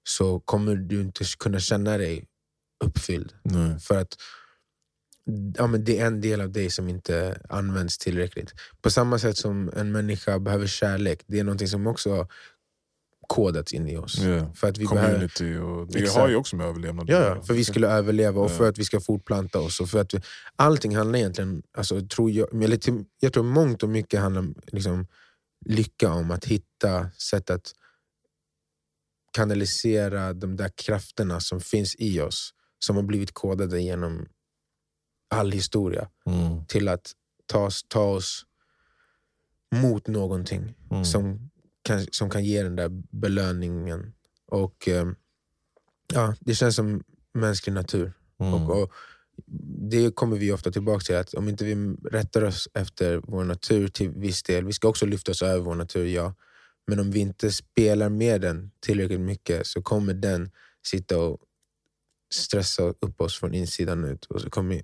så 0.03 0.39
kommer 0.39 0.75
du 0.75 1.01
inte 1.01 1.23
kunna 1.39 1.59
känna 1.59 1.97
dig 1.97 2.27
uppfylld. 2.85 3.33
Nej. 3.43 3.79
För 3.79 3.97
att 3.97 4.17
ja, 5.55 5.67
men 5.67 5.83
det 5.83 5.99
är 5.99 6.07
en 6.07 6.21
del 6.21 6.41
av 6.41 6.51
dig 6.51 6.69
som 6.69 6.89
inte 6.89 7.41
används 7.49 7.97
tillräckligt. 7.97 8.53
På 8.81 8.89
samma 8.89 9.19
sätt 9.19 9.37
som 9.37 9.71
en 9.75 9.91
människa 9.91 10.39
behöver 10.39 10.67
kärlek, 10.67 11.23
det 11.27 11.39
är 11.39 11.43
någonting 11.43 11.67
som 11.67 11.87
också 11.87 12.27
har 13.41 13.45
kodats 13.45 13.73
in 13.73 13.87
i 13.87 13.97
oss. 13.97 14.17
Ja. 14.19 14.53
För 14.55 14.67
att 14.69 14.77
vi 14.77 14.85
behöver, 14.85 15.09
Community 15.13 15.55
och 15.57 15.87
det 15.91 15.99
Exakt. 15.99 16.17
har 16.19 16.27
ju 16.29 16.35
också 16.35 16.55
med 16.55 16.65
överlevnad 16.67 17.09
Ja, 17.09 17.19
ja, 17.35 17.41
för 17.41 17.53
vi 17.53 17.63
skulle 17.65 17.87
överleva 17.87 18.41
och 18.41 18.51
för 18.51 18.69
att 18.69 18.77
vi 18.77 18.83
ska 18.85 18.99
fortplanta 18.99 19.59
oss. 19.59 19.79
Och 19.79 19.89
för 19.89 19.99
att 20.01 20.13
vi, 20.13 20.19
allting 20.55 20.95
handlar 20.95 21.19
egentligen, 21.19 21.63
alltså, 21.77 22.01
tror 22.07 22.31
jag, 22.31 22.63
eller 22.63 22.77
till, 22.77 23.05
jag 23.19 23.33
tror 23.33 23.43
mångt 23.43 23.83
och 23.83 23.89
mycket 23.89 24.19
handlar 24.19 24.41
om 24.41 24.55
liksom, 24.67 25.07
lycka 25.65 26.11
om 26.11 26.31
att 26.31 26.45
hitta 26.45 27.09
sätt 27.11 27.49
att 27.49 27.71
kanalisera 29.33 30.33
de 30.33 30.55
där 30.55 30.69
krafterna 30.75 31.39
som 31.39 31.61
finns 31.61 31.95
i 31.99 32.21
oss, 32.21 32.53
som 32.79 32.95
har 32.95 33.03
blivit 33.03 33.33
kodade 33.33 33.81
genom 33.81 34.25
all 35.29 35.51
historia, 35.51 36.09
Mm. 36.25 36.65
till 36.65 36.87
att 36.87 37.11
ta 37.45 37.65
oss, 37.65 37.85
ta 37.87 38.03
oss 38.03 38.45
mot 39.75 40.07
någonting 40.07 40.73
Mm. 40.91 41.05
som, 41.05 41.49
kan, 41.83 42.05
som 42.11 42.29
kan 42.29 42.43
ge 42.43 42.63
den 42.63 42.75
där 42.75 42.89
belöningen. 43.11 44.13
Och 44.47 44.87
eh, 44.87 45.05
ja, 46.13 46.35
Det 46.39 46.55
känns 46.55 46.75
som 46.75 47.03
mänsklig 47.33 47.73
natur. 47.73 48.13
Mm. 48.39 48.53
Och, 48.53 48.81
och 48.81 48.91
Det 49.91 50.15
kommer 50.15 50.37
vi 50.37 50.51
ofta 50.51 50.71
tillbaka 50.71 51.03
till, 51.03 51.15
att 51.15 51.33
om 51.33 51.49
inte 51.49 51.65
vi 51.65 51.75
rättar 52.11 52.43
oss 52.43 52.69
efter 52.73 53.21
vår 53.23 53.43
natur 53.43 53.87
till 53.87 54.09
viss 54.09 54.43
del, 54.43 54.65
vi 54.65 54.73
ska 54.73 54.87
också 54.87 55.05
lyfta 55.05 55.31
oss 55.31 55.41
över 55.41 55.59
vår 55.59 55.75
natur, 55.75 56.05
ja. 56.05 56.35
Men 56.87 56.99
om 56.99 57.11
vi 57.11 57.19
inte 57.19 57.51
spelar 57.51 58.09
med 58.09 58.41
den 58.41 58.71
tillräckligt 58.79 59.19
mycket 59.19 59.67
så 59.67 59.81
kommer 59.81 60.13
den 60.13 60.51
sitta 60.85 61.17
och 61.19 61.39
stressa 62.33 62.83
upp 62.83 63.21
oss 63.21 63.39
från 63.39 63.53
insidan 63.53 64.05
ut. 64.05 64.25
Och 64.25 64.41
så 64.41 64.49
kommer, 64.49 64.81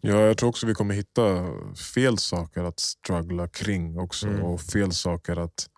Ja, 0.00 0.20
jag 0.20 0.38
tror 0.38 0.48
också 0.48 0.66
vi 0.66 0.74
kommer 0.74 0.94
hitta 0.94 1.46
fel 1.94 2.18
saker 2.18 2.64
att 2.64 2.80
struggla 2.80 3.48
kring 3.48 3.98
också. 3.98 4.26
Mm. 4.26 4.42
Och 4.42 4.60
fel 4.60 4.92
saker 4.92 5.36
att 5.36 5.68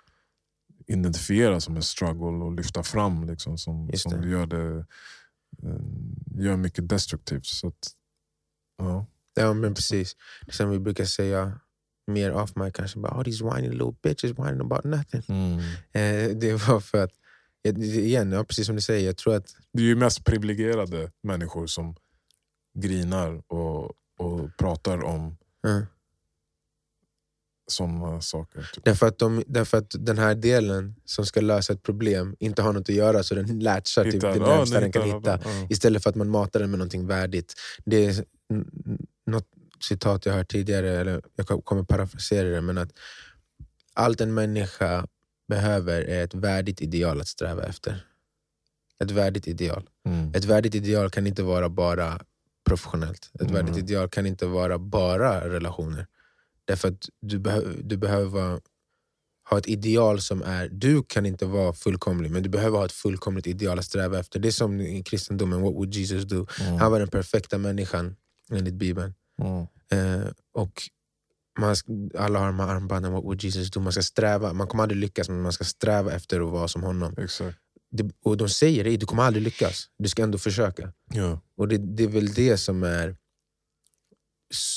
identifiera 0.87 1.61
som 1.61 1.77
en 1.77 1.83
struggle 1.83 2.45
och 2.45 2.53
lyfta 2.53 2.83
fram. 2.83 3.27
Liksom, 3.27 3.59
som 3.59 3.89
Just 3.91 4.03
som 4.03 4.21
det. 4.21 4.29
gör 4.29 4.47
det 4.47 4.85
eh, 5.63 5.81
gör 6.45 6.57
mycket 6.57 6.89
destruktivt. 6.89 7.47
Så 7.47 7.69
att, 7.69 7.93
ja. 8.79 9.07
ja 9.35 9.55
men 9.55 9.75
precis. 9.75 10.17
Som 10.49 10.71
vi 10.71 10.79
brukar 10.79 11.05
säga 11.05 11.61
mer 12.07 12.33
off 12.33 12.57
mic 12.57 12.73
kanske, 12.75 12.99
bara, 12.99 13.21
oh, 13.21 13.25
these 13.25 13.45
whiny 13.45 13.69
little 13.69 13.95
bitches 14.03 14.31
whining 14.39 14.61
about 14.61 14.85
nothing. 14.85 15.23
Eh, 15.93 16.37
det 16.37 16.69
var 16.69 16.81
för 16.81 17.05
att, 17.05 17.13
igen, 17.79 18.33
ja, 18.33 18.45
precis 18.45 18.67
som 18.67 18.75
du 18.77 18.83
säger, 18.83 19.07
jag 19.07 19.17
tror 19.17 19.35
att 19.35 19.57
Det 19.73 19.83
är 19.83 19.87
ju 19.87 19.97
mest 19.97 20.25
privilegierade 20.25 21.11
människor 21.23 21.67
som 21.67 21.97
grinar 22.79 23.43
och, 23.47 23.85
och 24.19 24.57
pratar 24.59 25.05
om 25.05 25.37
eh, 25.67 25.83
sådana 27.67 28.21
saker. 28.21 28.71
Typ. 28.75 28.85
Därför 28.85 29.07
att, 29.07 29.19
de, 29.19 29.43
därför 29.47 29.79
att 29.79 29.95
den 29.99 30.19
här 30.19 30.35
delen 30.35 30.95
som 31.05 31.27
ska 31.27 31.41
lösa 31.41 31.73
ett 31.73 31.83
problem 31.83 32.37
inte 32.39 32.63
har 32.63 32.73
något 32.73 32.89
att 32.89 32.95
göra 32.95 33.23
så 33.23 33.35
den 33.35 33.59
latchar 33.61 34.05
till 34.05 34.13
Hitta- 34.13 34.33
det 34.33 34.39
ja, 34.39 34.57
närmsta 34.57 34.81
den 34.81 34.93
kan 34.93 35.03
hitta- 35.03 35.41
ja. 35.45 35.67
Istället 35.71 36.03
för 36.03 36.11
att 36.11 36.17
man 36.17 36.29
matar 36.29 36.61
den 36.61 36.71
med 36.71 36.79
någonting 36.79 37.07
värdigt. 37.07 37.55
Det 37.85 38.05
är 38.07 38.25
något 39.27 39.49
citat 39.81 40.27
jag 40.27 40.33
hört 40.33 40.49
tidigare, 40.51 40.91
eller 41.01 41.23
jag 41.37 41.47
ko- 41.47 41.63
kommer 41.63 41.83
parafrasera 41.83 42.49
det, 42.49 42.61
men 42.61 42.79
att 42.79 42.91
allt 43.95 44.21
en 44.21 44.35
människa 44.35 45.07
behöver 45.49 46.03
är 46.03 46.25
ett 46.25 46.35
värdigt 46.35 46.81
ideal 46.81 47.21
att 47.21 47.29
sträva 47.29 47.63
efter. 47.63 48.07
Ett 49.05 49.11
värdigt 49.11 49.49
ideal. 49.49 49.89
Mm. 50.09 50.33
Ett 50.35 50.45
värdigt 50.45 50.75
ideal 50.75 51.11
kan 51.11 51.27
inte 51.27 51.43
vara 51.43 51.69
bara 51.69 52.21
professionellt. 52.69 53.31
Ett 53.35 53.41
Mm. 53.41 53.55
värdigt 53.55 53.77
ideal 53.77 54.09
kan 54.09 54.27
inte 54.27 54.47
vara 54.47 54.79
bara 54.79 55.49
relationer. 55.49 56.07
Därför 56.67 56.89
att 56.89 57.09
du, 57.21 57.39
behö- 57.39 57.83
du 57.83 57.97
behöver 57.97 58.61
ha 59.51 59.59
ett 59.59 59.69
ideal 59.69 60.21
som 60.21 60.43
är... 60.43 60.69
Du 60.69 61.03
kan 61.03 61.27
inte 61.27 61.47
vara 61.47 61.73
fullkomlig, 61.73 62.31
men 62.31 62.43
du 62.43 62.49
behöver 62.49 62.79
ha 62.79 62.85
ett 62.85 62.93
fullkomligt 62.93 63.47
ideal 63.47 63.79
att 63.79 63.85
sträva 63.85 64.19
efter. 64.19 64.41
Det 64.41 64.49
är 64.49 64.53
som 64.53 64.81
i 64.81 65.03
kristendomen, 65.03 65.61
what 65.61 65.75
would 65.75 65.95
Jesus 65.95 66.25
do? 66.25 66.47
Mm. 66.61 66.75
Han 66.75 66.93
var 66.93 66.99
den 66.99 67.09
perfekta 67.09 67.59
människan 67.59 68.17
enligt 68.51 68.75
Bibeln. 68.75 69.15
Mm. 69.43 69.67
Eh, 69.91 70.29
och 70.55 70.83
man, 71.59 71.77
alla 72.19 72.39
har 72.39 72.47
de 72.47 72.61
här 72.61 72.69
armbanden, 72.69 73.13
what 73.13 73.25
would 73.25 73.45
Jesus 73.45 73.71
do? 73.71 73.81
Man 73.81 73.93
ska 73.93 74.03
sträva, 74.03 74.53
man 74.53 74.67
kommer 74.67 74.83
aldrig 74.83 75.01
lyckas, 75.01 75.29
men 75.29 75.43
man 75.43 75.53
ska 75.53 75.65
sträva 75.65 76.13
efter 76.13 76.41
att 76.41 76.53
vara 76.53 76.69
som 76.69 76.83
honom. 76.83 77.15
Exakt. 77.19 77.59
Det, 77.91 78.11
och 78.23 78.37
de 78.37 78.49
säger 78.49 78.85
det, 78.85 78.97
du 78.97 79.07
kommer 79.07 79.23
aldrig 79.23 79.43
lyckas. 79.43 79.89
Du 79.99 80.09
ska 80.09 80.23
ändå 80.23 80.39
försöka. 80.39 80.93
Ja. 81.13 81.41
Och 81.57 81.69
det, 81.69 81.79
det 81.79 82.05
är 82.05 82.09
väl 82.09 82.33
det 82.35 82.59
som 82.59 82.83
är... 82.83 83.17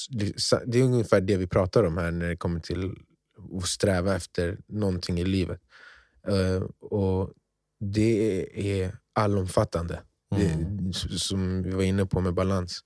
Det, 0.10 0.34
det 0.65 0.79
är 0.79 0.84
ungefär 0.84 1.21
det 1.21 1.38
vi 1.38 1.47
pratar 1.47 1.84
om 1.84 1.97
här 1.97 2.12
när 2.12 2.29
det 2.29 2.38
kommer 2.38 2.60
till 2.60 2.91
att 3.58 3.65
sträva 3.67 4.15
efter 4.15 4.58
någonting 4.67 5.19
i 5.19 5.25
livet. 5.25 5.62
Eh, 6.27 6.62
och 6.89 7.32
det 7.79 8.47
är 8.82 8.97
allomfattande. 9.13 9.99
Det, 10.36 10.45
Mm. 10.45 10.89
s- 10.89 11.23
som 11.27 11.63
vi 11.63 11.71
var 11.71 11.84
inne 11.84 12.05
på 12.05 12.21
med 12.21 12.34
balans. 12.34 12.84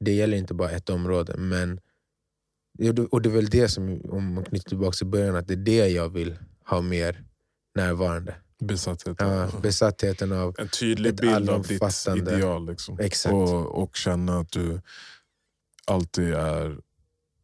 Det 0.00 0.12
gäller 0.12 0.36
inte 0.36 0.54
bara 0.54 0.70
ett 0.70 0.90
område. 0.90 1.36
Men, 1.36 1.80
och 3.10 3.22
det 3.22 3.28
är 3.28 3.32
väl 3.34 3.50
det 3.50 3.68
som, 3.68 4.00
om 4.10 4.34
man 4.34 4.44
knyter 4.44 4.68
tillbaka 4.68 4.92
till 4.96 5.06
början, 5.06 5.36
att 5.36 5.46
det 5.48 5.54
är 5.54 5.56
det 5.56 5.88
jag 5.88 6.08
vill 6.08 6.38
ha 6.66 6.80
mer 6.80 7.24
närvarande. 7.74 8.34
Besatthet. 8.60 9.16
Ja, 9.20 9.50
besattheten 9.62 10.32
av... 10.32 10.54
En 10.58 10.68
tydlig 10.68 11.14
bild 11.14 11.50
av 11.50 11.62
ditt 11.66 11.82
ideal. 12.16 12.66
Liksom. 12.66 12.98
Exakt. 13.00 13.32
Och, 13.32 13.82
och 13.82 13.96
känna 13.96 14.38
att 14.38 14.50
du 14.52 14.80
alltid 15.86 16.34
är 16.34 16.76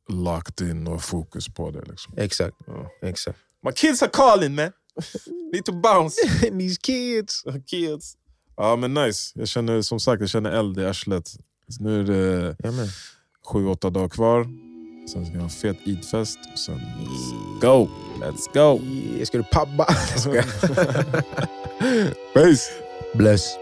locked 0.09 0.69
in 0.71 0.87
och 0.87 1.03
fokus 1.03 1.49
på 1.49 1.71
det. 1.71 1.83
Liksom. 1.85 2.15
Exakt. 2.17 2.57
Ja. 2.67 2.91
exakt. 3.09 3.39
My 3.67 3.73
kids 3.73 4.03
are 4.03 4.11
calling 4.11 4.55
man! 4.55 4.73
Need 5.53 5.65
to 5.65 5.73
bounce! 5.73 6.17
These 6.59 6.77
kids! 6.83 7.45
kids. 7.67 8.17
Ja 8.57 8.77
men 8.77 8.95
nice. 8.95 9.33
Jag 9.35 9.49
känner 9.49 9.83
som 9.83 10.01
sagt 10.01 10.21
jag 10.21 10.31
känner 10.31 10.51
eld 10.51 10.79
i 10.79 10.87
arslet. 10.87 11.31
Nu 11.81 12.01
är 12.01 12.05
det 12.05 12.57
Ja, 12.59 12.71
men. 12.71 12.89
sju, 13.47 13.67
åtta 13.67 13.91
dagar 13.91 14.09
kvar. 14.09 14.47
Sen 15.13 15.25
ska 15.27 15.33
jag 15.35 15.41
ha 15.41 15.45
en 15.45 15.51
fet 15.51 15.77
idfest. 15.85 16.39
Sen 16.59 16.75
let's 16.81 17.61
go! 17.61 17.89
Let's 18.21 18.55
go! 18.55 18.81
Jag 19.19 19.27
ska 19.27 19.39
du 19.39 19.45
pabba? 19.45 19.85
Peace! 22.35 22.71
Bless. 23.15 23.57